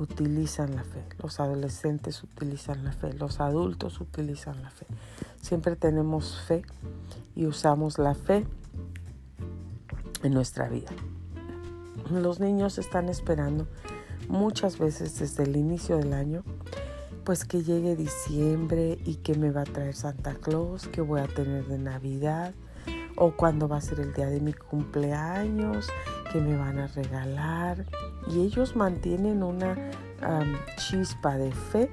[0.00, 4.86] utilizan la fe, los adolescentes utilizan la fe, los adultos utilizan la fe.
[5.42, 6.62] Siempre tenemos fe
[7.36, 8.46] y usamos la fe
[10.22, 10.90] en nuestra vida.
[12.10, 13.68] Los niños están esperando
[14.30, 16.44] muchas veces desde el inicio del año,
[17.24, 21.26] pues que llegue diciembre y que me va a traer Santa Claus, que voy a
[21.26, 22.54] tener de Navidad,
[23.16, 25.88] o cuando va a ser el día de mi cumpleaños,
[26.32, 27.84] que me van a regalar.
[28.28, 29.76] Y ellos mantienen una
[30.76, 31.90] chispa de fe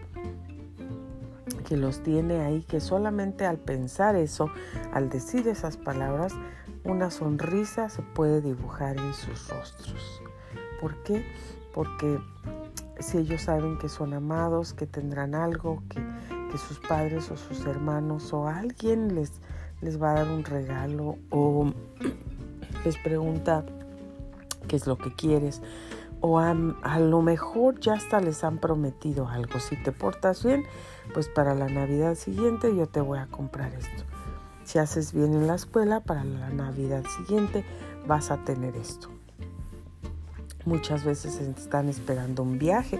[1.67, 4.49] que los tiene ahí, que solamente al pensar eso,
[4.93, 6.33] al decir esas palabras,
[6.85, 10.21] una sonrisa se puede dibujar en sus rostros.
[10.79, 11.25] ¿Por qué?
[11.77, 12.19] Porque
[12.99, 16.01] si ellos saben que son amados, que tendrán algo, que,
[16.51, 19.33] que sus padres o sus hermanos o alguien les,
[19.81, 21.71] les va a dar un regalo o
[22.83, 23.63] les pregunta
[24.67, 25.61] qué es lo que quieres
[26.19, 29.59] o a, lo mejor ya hasta les han prometido algo.
[29.59, 30.63] Si te portas bien,
[31.13, 34.03] pues para la Navidad siguiente yo te voy a comprar esto.
[34.63, 37.63] Si haces bien en la escuela, para la Navidad siguiente
[38.07, 39.16] vas a tener esto.
[40.67, 42.99] Muchas veces están esperando un viaje.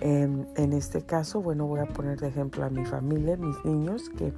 [0.00, 4.10] En, en este caso, bueno, voy a poner de ejemplo a mi familia, mis niños,
[4.10, 4.34] que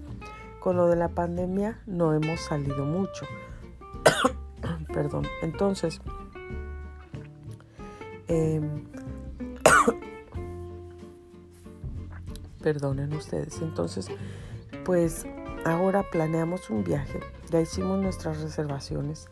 [0.60, 3.26] con lo de la pandemia no hemos salido mucho.
[4.94, 5.26] Perdón.
[5.42, 6.00] Entonces,
[8.28, 8.84] em,
[12.62, 13.60] perdonen ustedes.
[13.62, 14.06] Entonces,
[14.84, 15.26] pues
[15.64, 17.18] ahora planeamos un viaje.
[17.50, 19.28] Ya hicimos nuestras reservaciones.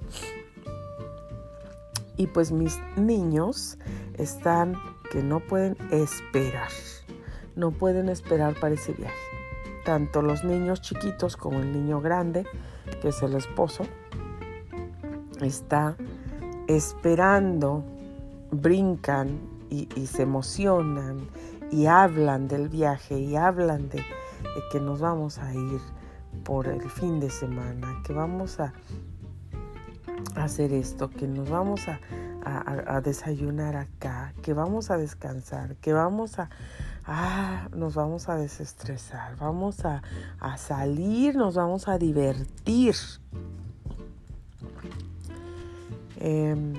[2.17, 3.79] Y pues mis niños
[4.15, 4.75] están
[5.11, 6.71] que no pueden esperar.
[7.55, 9.37] No pueden esperar para ese viaje
[9.87, 12.45] tanto los niños chiquitos como el niño grande,
[13.01, 13.85] que es el esposo,
[15.41, 15.97] está
[16.67, 17.85] esperando,
[18.51, 19.39] brincan
[19.71, 21.29] y, se emocionan
[21.71, 24.05] y hablan del viaje y hablan de,
[24.73, 25.81] que nos vamos a ir
[26.43, 28.73] por el fin de semana, que vamos a
[30.35, 36.49] hacer esto, que nos vamos a desayunar acá, que vamos a descansar, que vamos a,
[37.07, 40.03] ah, nos vamos a desestresar, vamos a,
[40.57, 42.95] salir, nos vamos a divertir.
[46.19, 46.75] Em,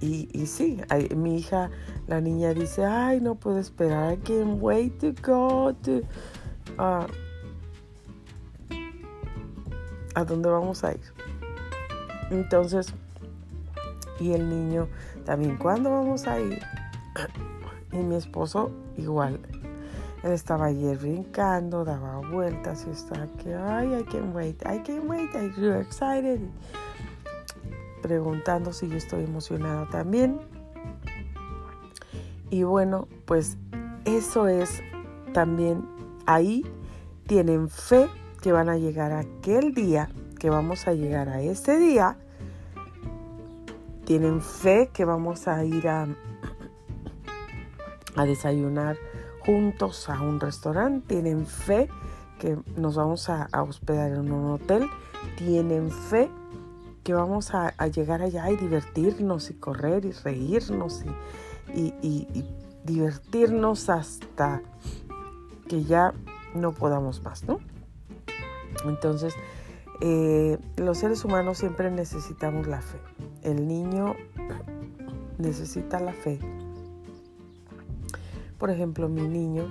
[0.00, 0.80] y, y, sí,
[1.14, 1.70] mi hija,
[2.06, 6.02] la niña dice, ay, no puedo esperar, I can't wait to go to...
[6.78, 7.06] Uh,
[10.14, 11.15] ¿A dónde vamos a ir?
[12.30, 12.92] Entonces,
[14.18, 14.88] y el niño
[15.24, 16.60] también, ¿cuándo vamos a ir?
[17.92, 19.40] Y mi esposo igual.
[20.22, 25.08] Él estaba ayer brincando, daba vueltas y estaba que, ay, I can't wait, I can't
[25.08, 26.40] wait, I'm really excited.
[28.02, 30.40] Preguntando si yo estoy emocionada también.
[32.50, 33.56] Y bueno, pues
[34.04, 34.82] eso es
[35.32, 35.86] también
[36.26, 36.64] ahí
[37.26, 38.08] tienen fe
[38.40, 40.08] que van a llegar aquel día,
[40.46, 42.16] que vamos a llegar a ese día.
[44.04, 46.06] Tienen fe que vamos a ir a,
[48.14, 48.96] a desayunar
[49.40, 51.88] juntos a un restaurante, tienen fe
[52.38, 54.88] que nos vamos a, hospedar en un hotel,
[55.36, 56.30] tienen fe
[57.02, 61.04] que vamos a, llegar allá y divertirnos y correr y reírnos
[61.74, 62.44] y,
[62.84, 64.62] divertirnos hasta
[65.66, 66.14] que ya
[66.54, 67.58] no podamos más, ¿no?
[68.84, 69.34] Entonces,
[70.00, 72.98] eh, los seres humanos siempre necesitamos la fe.
[73.42, 74.14] El niño
[75.38, 76.38] necesita la fe
[78.58, 79.66] Por ejemplo, mi niño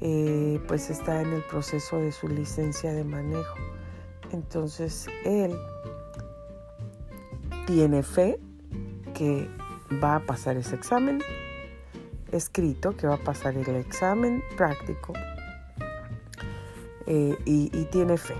[0.00, 3.56] eh, pues está en el proceso de su licencia de manejo.
[4.32, 5.56] Entonces él
[7.66, 8.38] tiene fe
[9.14, 9.48] que
[10.02, 11.20] va a pasar ese examen
[12.32, 15.12] escrito, que va a pasar el examen práctico
[17.06, 18.34] eh, y, tiene fe.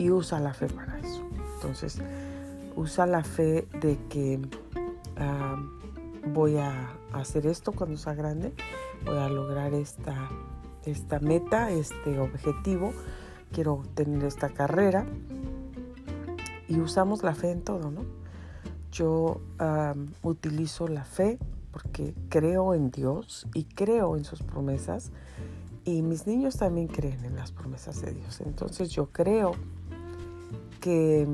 [0.00, 1.22] Y usa la fe para eso.
[1.56, 1.98] Entonces,
[2.74, 4.40] usa la fe de que
[5.18, 5.62] ah,
[6.32, 8.54] voy a hacer esto cuando sea grande,
[9.04, 10.30] voy a lograr esta,
[10.86, 12.94] esta meta, este objetivo,
[13.52, 15.04] quiero tener esta carrera.
[16.66, 18.00] Y usamos la fe en todo, ¿no?
[18.92, 19.42] Yo
[20.22, 21.38] utilizo la fe
[21.72, 25.12] porque creo en Dios y creo en sus promesas
[25.84, 28.40] y mis niños también creen en las promesas de Dios.
[28.40, 29.52] Entonces yo creo
[30.80, 31.26] que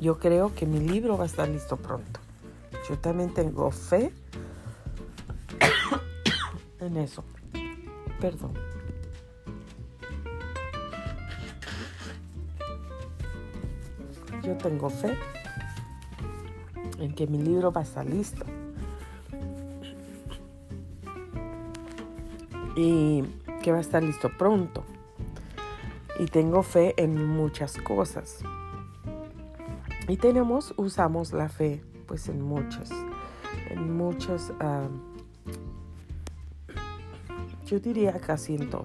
[0.00, 2.20] yo creo que mi libro va a estar listo pronto.
[2.88, 4.12] Yo también tengo fe
[6.80, 7.24] en eso.
[8.20, 8.52] Perdón.
[14.42, 15.16] Yo tengo fe
[16.98, 18.44] en que mi libro va a estar listo.
[22.74, 23.22] Y
[23.62, 24.84] que va a estar listo pronto.
[26.18, 28.40] Y tengo fe en muchas cosas.
[30.08, 32.90] Y tenemos, usamos la fe pues en muchas,
[33.70, 34.88] en muchas, ah,
[37.64, 38.84] yo diría casi en todo.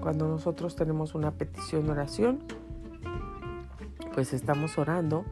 [0.00, 2.40] Cuando nosotros tenemos una petición de oración,
[4.12, 5.24] pues estamos orando,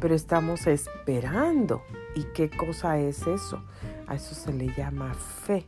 [0.00, 1.82] pero estamos esperando.
[2.14, 3.62] ¿Y qué cosa es eso?
[4.06, 5.66] A eso se le llama fe.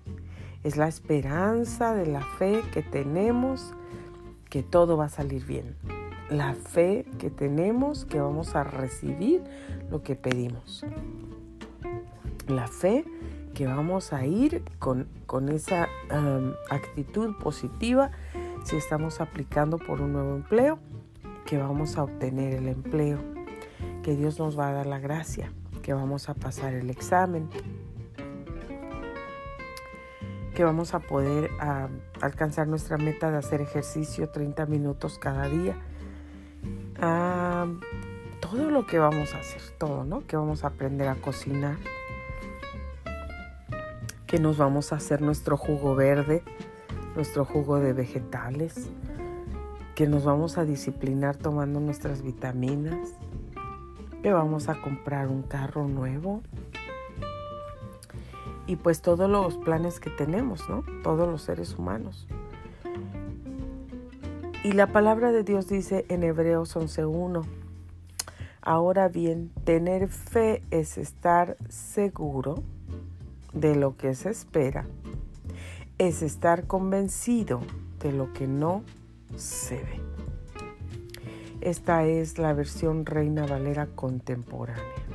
[0.64, 3.74] Es la esperanza de la fe que tenemos
[4.48, 5.76] que todo va a salir bien.
[6.30, 9.42] La fe que tenemos que vamos a recibir
[9.90, 10.84] lo que pedimos.
[12.46, 13.04] La fe
[13.54, 15.08] que vamos a ir con,
[15.48, 15.88] esa
[16.70, 18.10] actitud positiva
[18.64, 20.78] si estamos aplicando por un nuevo empleo
[21.44, 23.18] que vamos a obtener el empleo,
[24.02, 25.50] que Dios nos va a dar la gracia,
[25.82, 27.48] que vamos a pasar el examen,
[30.58, 31.52] que vamos a poder
[32.20, 35.76] alcanzar nuestra meta de hacer ejercicio 30 minutos cada día.
[38.40, 40.26] todo lo que vamos a hacer, todo, ¿no?
[40.26, 41.76] Que vamos a aprender a cocinar,
[44.26, 46.42] que nos vamos a hacer nuestro jugo verde,
[47.14, 48.90] nuestro jugo de vegetales,
[49.94, 53.10] que nos vamos a disciplinar tomando nuestras vitaminas,
[54.24, 56.42] que vamos a comprar un carro nuevo
[58.68, 60.84] y pues todos los planes que tenemos, ¿no?
[61.02, 62.28] Todos los seres humanos.
[64.62, 67.44] Y la palabra de Dios dice en Hebreos 11.1,
[68.60, 72.56] ahora bien, tener fe es estar seguro
[73.54, 74.86] de lo que se espera,
[75.96, 77.62] es estar convencido
[78.00, 78.82] de lo que no
[79.34, 80.00] se ve.
[81.62, 85.07] Esta es la versión Reina Valera contemporánea.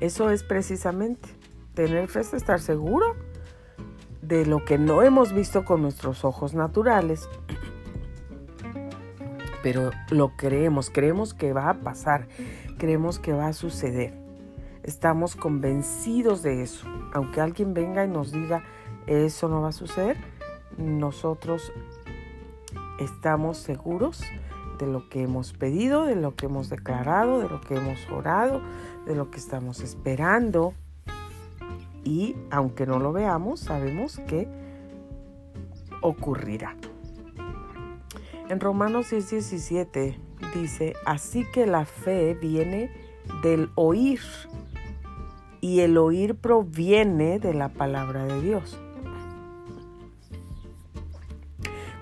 [0.00, 1.28] Eso es precisamente
[1.74, 3.14] tener fe, estar seguro
[4.20, 7.28] de lo que no hemos visto con nuestros ojos naturales,
[9.62, 12.28] pero lo creemos, creemos que va a pasar,
[12.78, 14.14] creemos que va a suceder.
[14.82, 16.86] Estamos convencidos de eso.
[17.12, 18.62] Aunque alguien venga y nos diga,
[19.06, 20.16] eso no va a suceder,
[20.76, 21.72] nosotros
[23.00, 24.22] estamos seguros
[24.78, 28.60] de lo que hemos pedido, de lo que hemos declarado, de lo que hemos orado,
[29.06, 30.74] de lo que estamos esperando.
[32.04, 34.48] Y aunque no lo veamos, sabemos que
[36.02, 36.76] ocurrirá.
[38.48, 40.20] En Romanos 6, 17
[40.54, 42.90] dice, así que la fe viene
[43.42, 44.20] del oír
[45.60, 48.78] y el oír proviene de la palabra de Dios.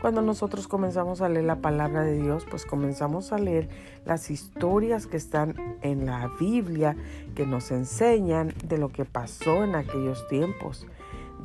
[0.04, 3.70] Cuando nosotros comenzamos a leer la palabra de Dios, pues comenzamos a leer
[4.04, 6.94] las historias que están en la Biblia,
[7.34, 10.86] que nos enseñan de lo que pasó en aquellos tiempos,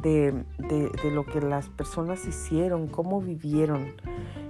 [0.01, 0.43] de,
[1.05, 3.93] lo que las personas hicieron, cómo vivieron,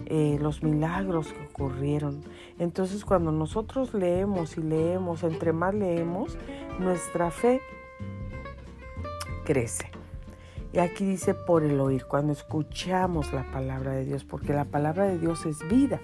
[0.07, 2.23] eh, los milagros que ocurrieron.
[2.57, 6.35] Entonces cuando nosotros leemos y leemos, entre más leemos,
[6.79, 7.61] nuestra fe
[9.45, 9.98] crece.
[10.71, 15.05] Y aquí dice por el oír, cuando escuchamos la palabra de Dios, porque la palabra
[15.05, 15.99] de Dios es vida,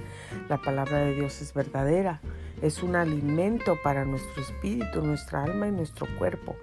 [0.49, 2.19] la palabra de Dios es verdadera,
[2.63, 6.55] es un alimento para nuestro espíritu, nuestra alma y nuestro cuerpo.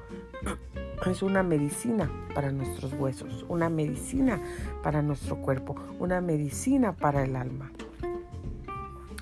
[1.03, 4.40] Es una medicina para nuestros huesos, una medicina
[4.84, 7.72] para nuestro cuerpo, una medicina para el alma,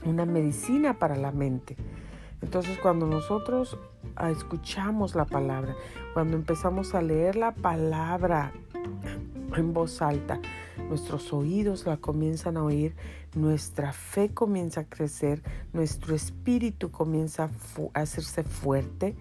[0.05, 1.77] una medicina para la mente.
[2.43, 3.79] Entonces cuando nosotros
[4.31, 5.75] escuchamos la palabra,
[6.13, 8.53] cuando empezamos a leer la palabra
[9.57, 10.41] en voz alta,
[10.89, 12.95] nuestros oídos la comienzan a oír,
[13.35, 17.45] nuestra fe comienza a crecer, nuestro espíritu comienza
[17.95, 19.15] a, hacerse fuerte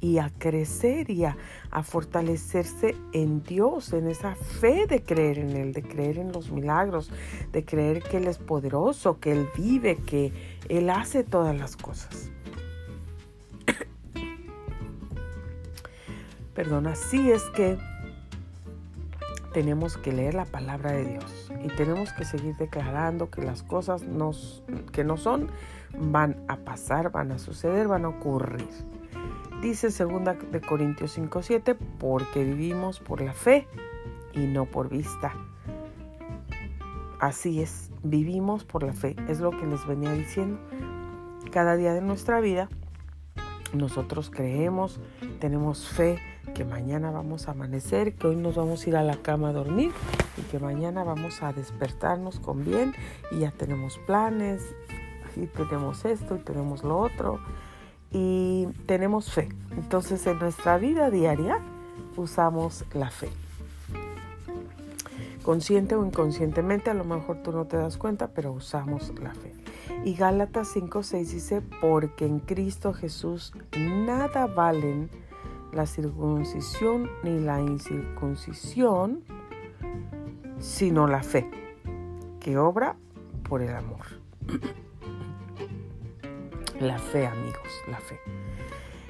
[0.00, 1.36] y a crecer y a,
[1.82, 7.10] fortalecerse en Dios, en esa fe de creer en Él, de creer en los milagros,
[7.52, 10.32] de creer que Él es poderoso, que Él vive, que
[10.68, 12.30] Él hace todas las cosas.
[16.58, 17.78] Perdón, así es que
[19.54, 24.02] tenemos que leer la palabra de Dios y tenemos que seguir declarando que las cosas
[24.90, 25.52] que no son
[25.96, 28.66] van a pasar, van a suceder, van a ocurrir.
[29.62, 33.68] Dice 2 de Corintios 5:7, porque vivimos por la fe
[34.34, 35.32] y no por vista.
[37.20, 40.58] Así es, vivimos por la fe, es lo que les venía diciendo.
[41.52, 42.68] Cada día de nuestra vida
[43.72, 44.98] nosotros creemos,
[45.38, 46.18] tenemos fe
[46.58, 49.52] que mañana vamos a amanecer, que hoy nos vamos a ir a la cama a
[49.52, 49.92] dormir
[50.36, 52.96] y que mañana vamos a despertarnos con bien
[53.30, 54.74] y ya tenemos planes
[55.36, 57.38] y tenemos esto y tenemos lo otro
[58.10, 59.50] y tenemos fe.
[59.70, 61.60] Entonces en nuestra vida diaria
[62.16, 63.28] usamos la fe.
[65.44, 69.54] Consciente o inconscientemente, a lo mejor tú no te das cuenta, pero usamos la fe.
[70.04, 75.08] Y Gálatas 5:6 dice, porque en Cristo Jesús nada valen
[75.72, 79.22] la circuncisión ni la incircuncisión,
[80.58, 81.48] sino la fe,
[82.40, 82.96] que obra
[83.48, 84.06] por el amor.
[86.80, 88.20] La fe, amigos, la fe.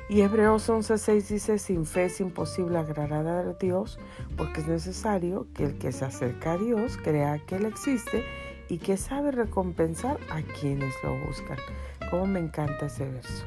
[0.09, 3.99] Y Hebreos 11:6 dice, sin fe es imposible agradar a Dios,
[4.39, 8.25] porque es necesario que el que se acerca a Dios crea que Él existe
[8.71, 11.59] y que sabe recompensar a quienes lo buscan.
[12.11, 13.45] Como me encanta ese verso.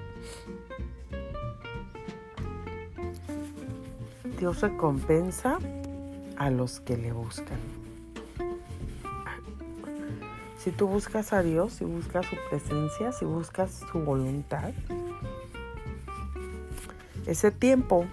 [4.42, 5.60] Dios recompensa
[6.36, 7.60] a los que le buscan.
[10.58, 14.72] Si tú buscas a Dios, si buscas su presencia, si buscas su voluntad,
[17.28, 18.06] ese tiempo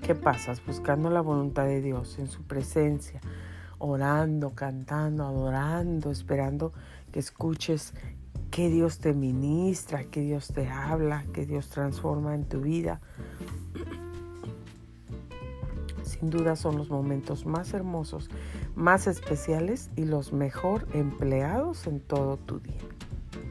[0.00, 3.20] que pasas buscando la voluntad de Dios en su presencia,
[3.78, 6.72] orando, cantando, adorando, esperando
[7.12, 7.92] que escuches
[8.50, 13.02] que Dios te ministra, que Dios te habla, que Dios transforma en tu vida.
[16.22, 18.30] Sin duda son los momentos más hermosos
[18.76, 22.78] más especiales y los mejor empleados en todo tu día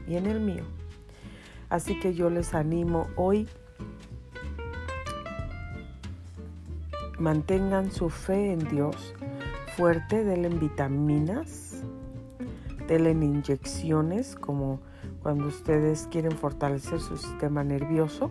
[0.08, 0.62] y en el mío.
[1.68, 3.46] Así que yo les animo hoy,
[7.18, 8.96] mantengan su fe en Dios
[9.76, 11.82] fuerte, denle vitaminas,
[12.88, 14.80] denle inyecciones como
[15.22, 18.30] cuando ustedes quieren fortalecer su sistema nervioso,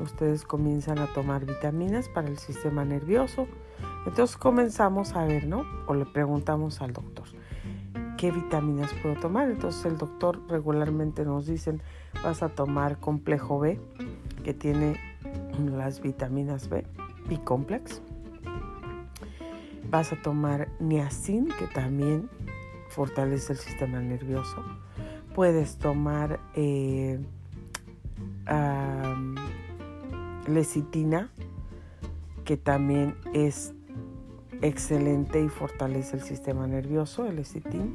[0.00, 3.46] ustedes comienzan a tomar vitaminas para el sistema nervioso
[4.06, 5.64] entonces comenzamos a ver, ¿no?
[5.86, 7.26] O le preguntamos al doctor,
[8.16, 9.50] ¿qué vitaminas puedo tomar?
[9.50, 11.82] Entonces el doctor regularmente nos dicen,
[12.22, 13.80] vas a tomar complejo B,
[14.44, 14.98] que tiene
[15.76, 16.84] las vitaminas B,
[17.28, 18.02] y complex.
[19.90, 22.28] Vas a tomar niacin, que también
[22.88, 24.64] fortalece el sistema nervioso.
[25.34, 27.20] Puedes tomar eh,
[30.46, 31.30] lecitina,
[32.48, 33.74] que también es
[34.62, 37.94] excelente y fortalece el sistema nervioso, el lecitin.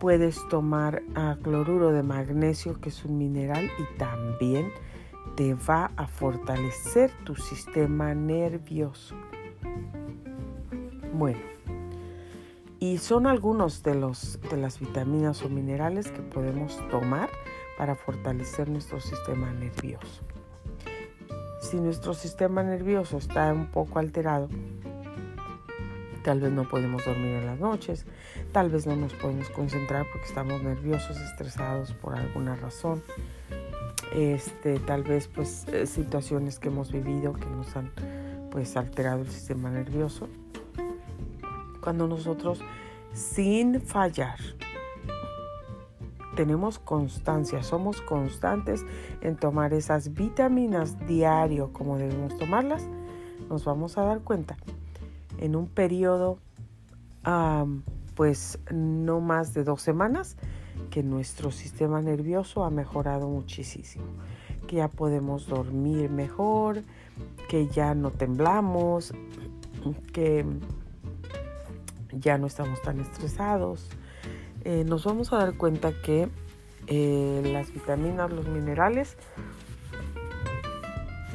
[0.00, 4.72] Puedes tomar ah, cloruro de magnesio, que es un mineral, y también
[5.36, 9.16] te va a fortalecer tu sistema nervioso.
[11.12, 11.40] Bueno,
[12.78, 17.28] y son algunos de, los, de las vitaminas o minerales que podemos tomar
[17.76, 20.22] para fortalecer nuestro sistema nervioso.
[21.72, 24.50] Si nuestro sistema nervioso está un poco alterado,
[26.22, 28.04] Tal vez no podemos dormir en las noches,
[28.52, 33.02] tal vez no nos podemos concentrar porque estamos nerviosos, estresados por alguna razón.
[34.14, 37.90] Este, tal vez pues eh, situaciones que hemos vivido que nos han
[38.50, 40.28] pues alterado el sistema nervioso.
[41.80, 42.60] Cuando nosotros
[43.14, 44.38] sin fallar
[46.36, 48.84] tenemos constancia, somos constantes
[49.20, 52.86] en tomar esas vitaminas diario como debemos tomarlas,
[53.48, 54.56] nos vamos a dar cuenta.
[55.38, 56.38] En un periodo
[58.14, 60.36] pues no más de dos semanas
[60.90, 64.04] que nuestro sistema nervioso ha mejorado muchísimo,
[64.66, 66.82] que ya podemos dormir mejor,
[67.48, 69.14] que ya no temblamos,
[70.12, 70.44] que
[72.12, 73.88] ya no estamos tan estresados.
[74.64, 76.28] Eh, nos vamos a dar cuenta que
[76.86, 79.16] eh, las vitaminas, los minerales,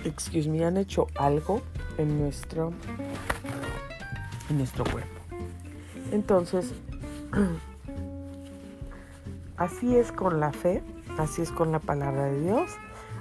[0.06, 1.62] excuse me, han hecho algo
[1.98, 2.72] en nuestro,
[4.50, 5.20] en nuestro cuerpo.
[6.12, 6.74] Entonces,
[9.58, 10.82] así es con la fe,
[11.18, 12.72] así es con la palabra de Dios,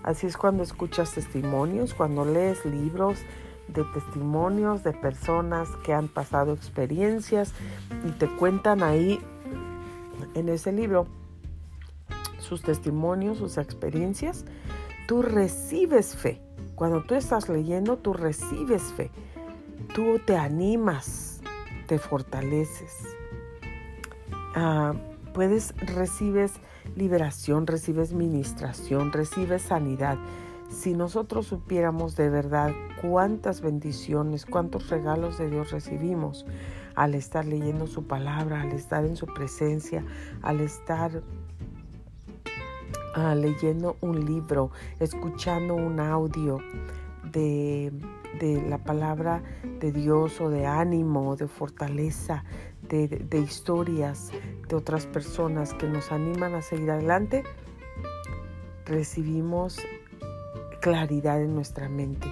[0.04, 3.18] así es cuando escuchas testimonios, cuando lees libros
[3.66, 7.52] de testimonios de personas que han pasado experiencias
[8.06, 9.20] y te cuentan ahí
[10.36, 11.06] en ese libro
[12.38, 14.44] sus testimonios, sus experiencias,
[15.08, 16.40] tú recibes fe.
[16.74, 19.10] Cuando tú estás leyendo, tú recibes fe.
[19.94, 21.40] Tú te animas,
[21.86, 23.16] te fortaleces.
[24.54, 24.94] Ah,
[25.32, 26.52] puedes, recibes
[26.94, 30.18] liberación, recibes ministración, recibes sanidad.
[30.68, 36.44] Si nosotros supiéramos de verdad cuántas bendiciones, cuántos regalos de Dios recibimos
[36.96, 40.04] al estar leyendo su palabra, al estar en su presencia,
[40.42, 41.22] al estar
[43.18, 44.70] Ah, leyendo un libro,
[45.00, 46.58] escuchando un audio
[47.32, 47.90] de,
[48.68, 49.42] la palabra
[49.80, 52.44] de Dios o de ánimo, de fortaleza,
[52.82, 54.32] de, de historias
[54.68, 57.42] de otras personas que nos animan a seguir adelante,
[58.84, 59.78] recibimos
[60.82, 62.28] claridad en nuestra mente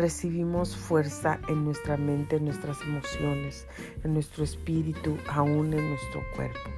[0.00, 3.66] recibimos fuerza en nuestra mente, en nuestras emociones,
[4.02, 6.70] en nuestro espíritu, aún en nuestro cuerpo.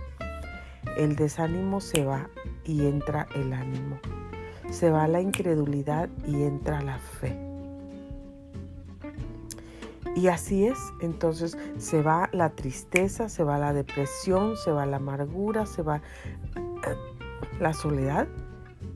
[0.96, 2.28] El desánimo se va
[2.64, 4.00] y entra el ánimo.
[4.70, 7.38] Se va la incredulidad y entra la fe.
[10.16, 14.96] Y así es, entonces se va la tristeza, se va la depresión, se va la
[14.96, 16.02] amargura, se va
[16.56, 16.96] eh,
[17.60, 18.26] la soledad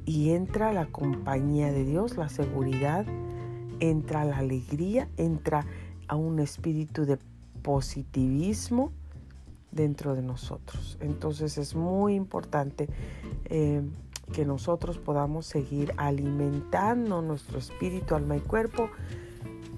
[0.04, 3.06] y entra la compañía de Dios, la seguridad,
[3.80, 5.66] entra la alegría, entra
[6.08, 7.18] a un espíritu de
[7.62, 8.92] positivismo
[9.72, 10.96] dentro de nosotros.
[11.00, 12.88] Entonces es muy importante
[13.46, 13.82] eh,
[14.32, 18.90] que nosotros podamos seguir alimentando nuestro espíritu, alma y cuerpo,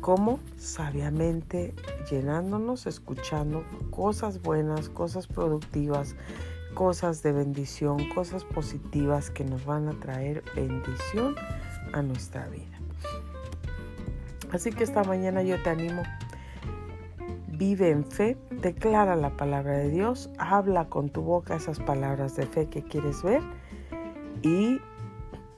[0.01, 1.75] como sabiamente
[2.11, 6.15] llenándonos, escuchando cosas buenas, cosas productivas,
[6.75, 11.35] cosas de bendición, cosas positivas que nos van a traer bendición
[11.93, 12.78] a nuestra vida.
[14.53, 16.03] Así que esta mañana yo te animo
[17.59, 22.47] Vive en fe, declara la palabra de Dios, habla con tu boca esas palabras de
[22.47, 23.43] fe que quieres ver
[24.43, 24.81] y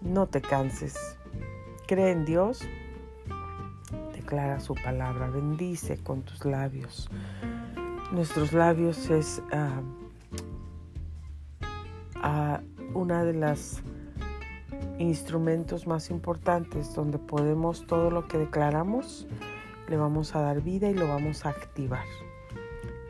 [0.00, 1.18] no te canses.
[1.86, 2.62] Cree en Dios,
[4.14, 7.10] declara su palabra, bendice con tus labios.
[8.12, 9.82] Nuestros labios es uh,
[12.98, 13.82] una de las
[15.00, 19.26] instrumentos más importantes donde podemos todo lo que declaramos
[19.88, 22.04] le vamos a dar vida y lo vamos a activar.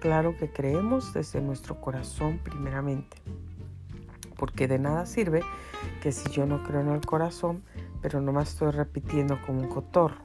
[0.01, 3.19] Claro que creemos desde nuestro corazón primeramente,
[4.37, 5.43] porque de nada sirve
[6.03, 7.63] que si yo no creo en el corazón,
[8.01, 10.23] pero no me estoy repitiendo como un cotorro,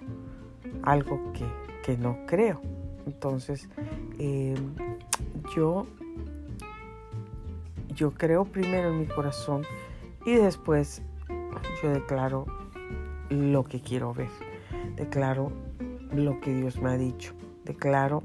[0.84, 1.45] algo que,
[1.84, 2.61] que no creo.
[3.05, 3.68] Entonces,
[4.18, 4.76] em,
[5.55, 5.88] yo,
[7.93, 9.63] yo creo primero en mi corazón
[10.26, 11.01] y después
[11.82, 12.45] yo declaro
[13.30, 14.30] lo que quiero ver.
[14.95, 15.51] Declaro
[16.14, 17.34] lo que Dios me ha dicho.
[17.64, 18.24] Declaro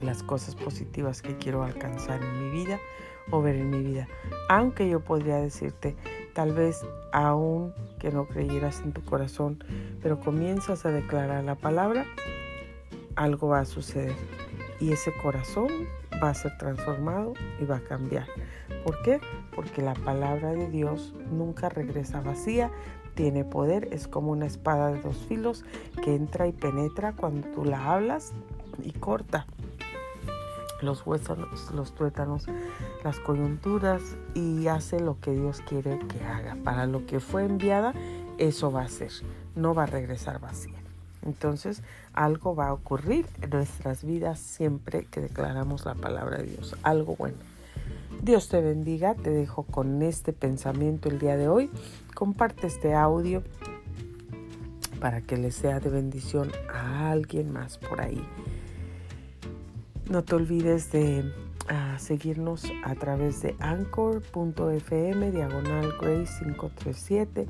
[0.00, 2.78] las cosas positivas que quiero alcanzar en mi vida
[3.30, 4.08] o ver en mi vida.
[4.48, 5.96] Aunque yo podría decirte,
[6.32, 9.62] tal vez aún que no creyeras en tu corazón,
[10.02, 12.06] pero comienzas a declarar la palabra,
[13.16, 14.14] algo va a suceder.
[14.80, 15.68] Y ese corazón
[16.22, 18.26] va a ser transformado y va a cambiar.
[18.84, 19.20] ¿Por qué?
[19.54, 22.70] Porque la palabra de Dios nunca regresa vacía,
[23.14, 25.64] tiene poder, es como una espada de dos filos
[26.02, 28.32] que entra y penetra cuando tú la hablas
[28.82, 29.46] y corta
[30.82, 31.38] los huesos,
[31.74, 32.46] los tuétanos,
[33.02, 34.02] las coyunturas
[34.34, 36.56] y hace lo que Dios quiere que haga.
[36.62, 37.94] Para lo que fue enviada,
[38.38, 39.10] eso va a ser,
[39.54, 40.85] no va a regresar vacía.
[41.26, 41.82] Entonces,
[42.14, 47.16] algo va a ocurrir en nuestras vidas siempre que declaramos la palabra de Dios, algo
[47.16, 47.36] bueno.
[48.22, 51.70] Dios te bendiga, te dejo con este pensamiento el día de hoy.
[52.14, 53.42] Comparte este audio
[55.00, 58.24] para que le sea de bendición a alguien más por ahí.
[60.08, 61.32] No te olvides de
[61.68, 67.46] ah, seguirnos a través de anchor.fm diagonal grace 537.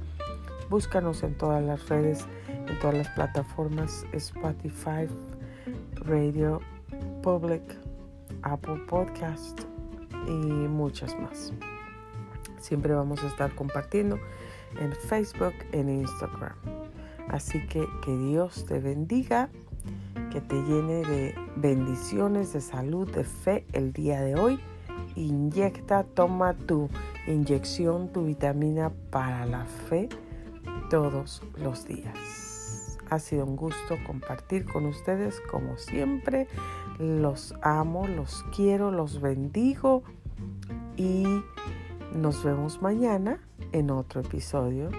[0.68, 2.24] Búscanos en todas las redes,
[2.68, 5.08] en todas las plataformas Spotify,
[5.94, 6.60] Radio
[7.22, 7.62] Public,
[8.42, 9.62] Apple Podcast
[10.26, 11.52] y muchas más.
[12.58, 14.18] Siempre vamos a estar compartiendo
[14.80, 16.56] en Facebook, en Instagram.
[17.28, 19.48] Así que que Dios te bendiga,
[20.32, 24.60] que te llene de bendiciones, de salud, de fe el día de hoy
[25.16, 26.88] inyecta, toma tu
[27.26, 30.08] inyección, tu vitamina para la fe
[30.90, 32.45] todos los días.
[33.10, 36.48] Ha sido un gusto compartir con ustedes como siempre.
[36.98, 40.02] Los amo, los quiero, los bendigo
[40.96, 41.24] y
[42.14, 43.40] nos vemos mañana
[43.72, 44.90] en otro episodio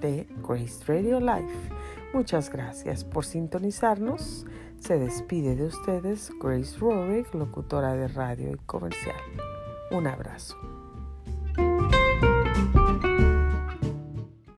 [0.00, 1.70] de Grace Radio Life.
[2.12, 4.46] Muchas gracias por sintonizarnos.
[4.78, 9.16] Se despide de ustedes Grace Rorick, locutora de radio y comercial.
[9.90, 10.75] Un abrazo.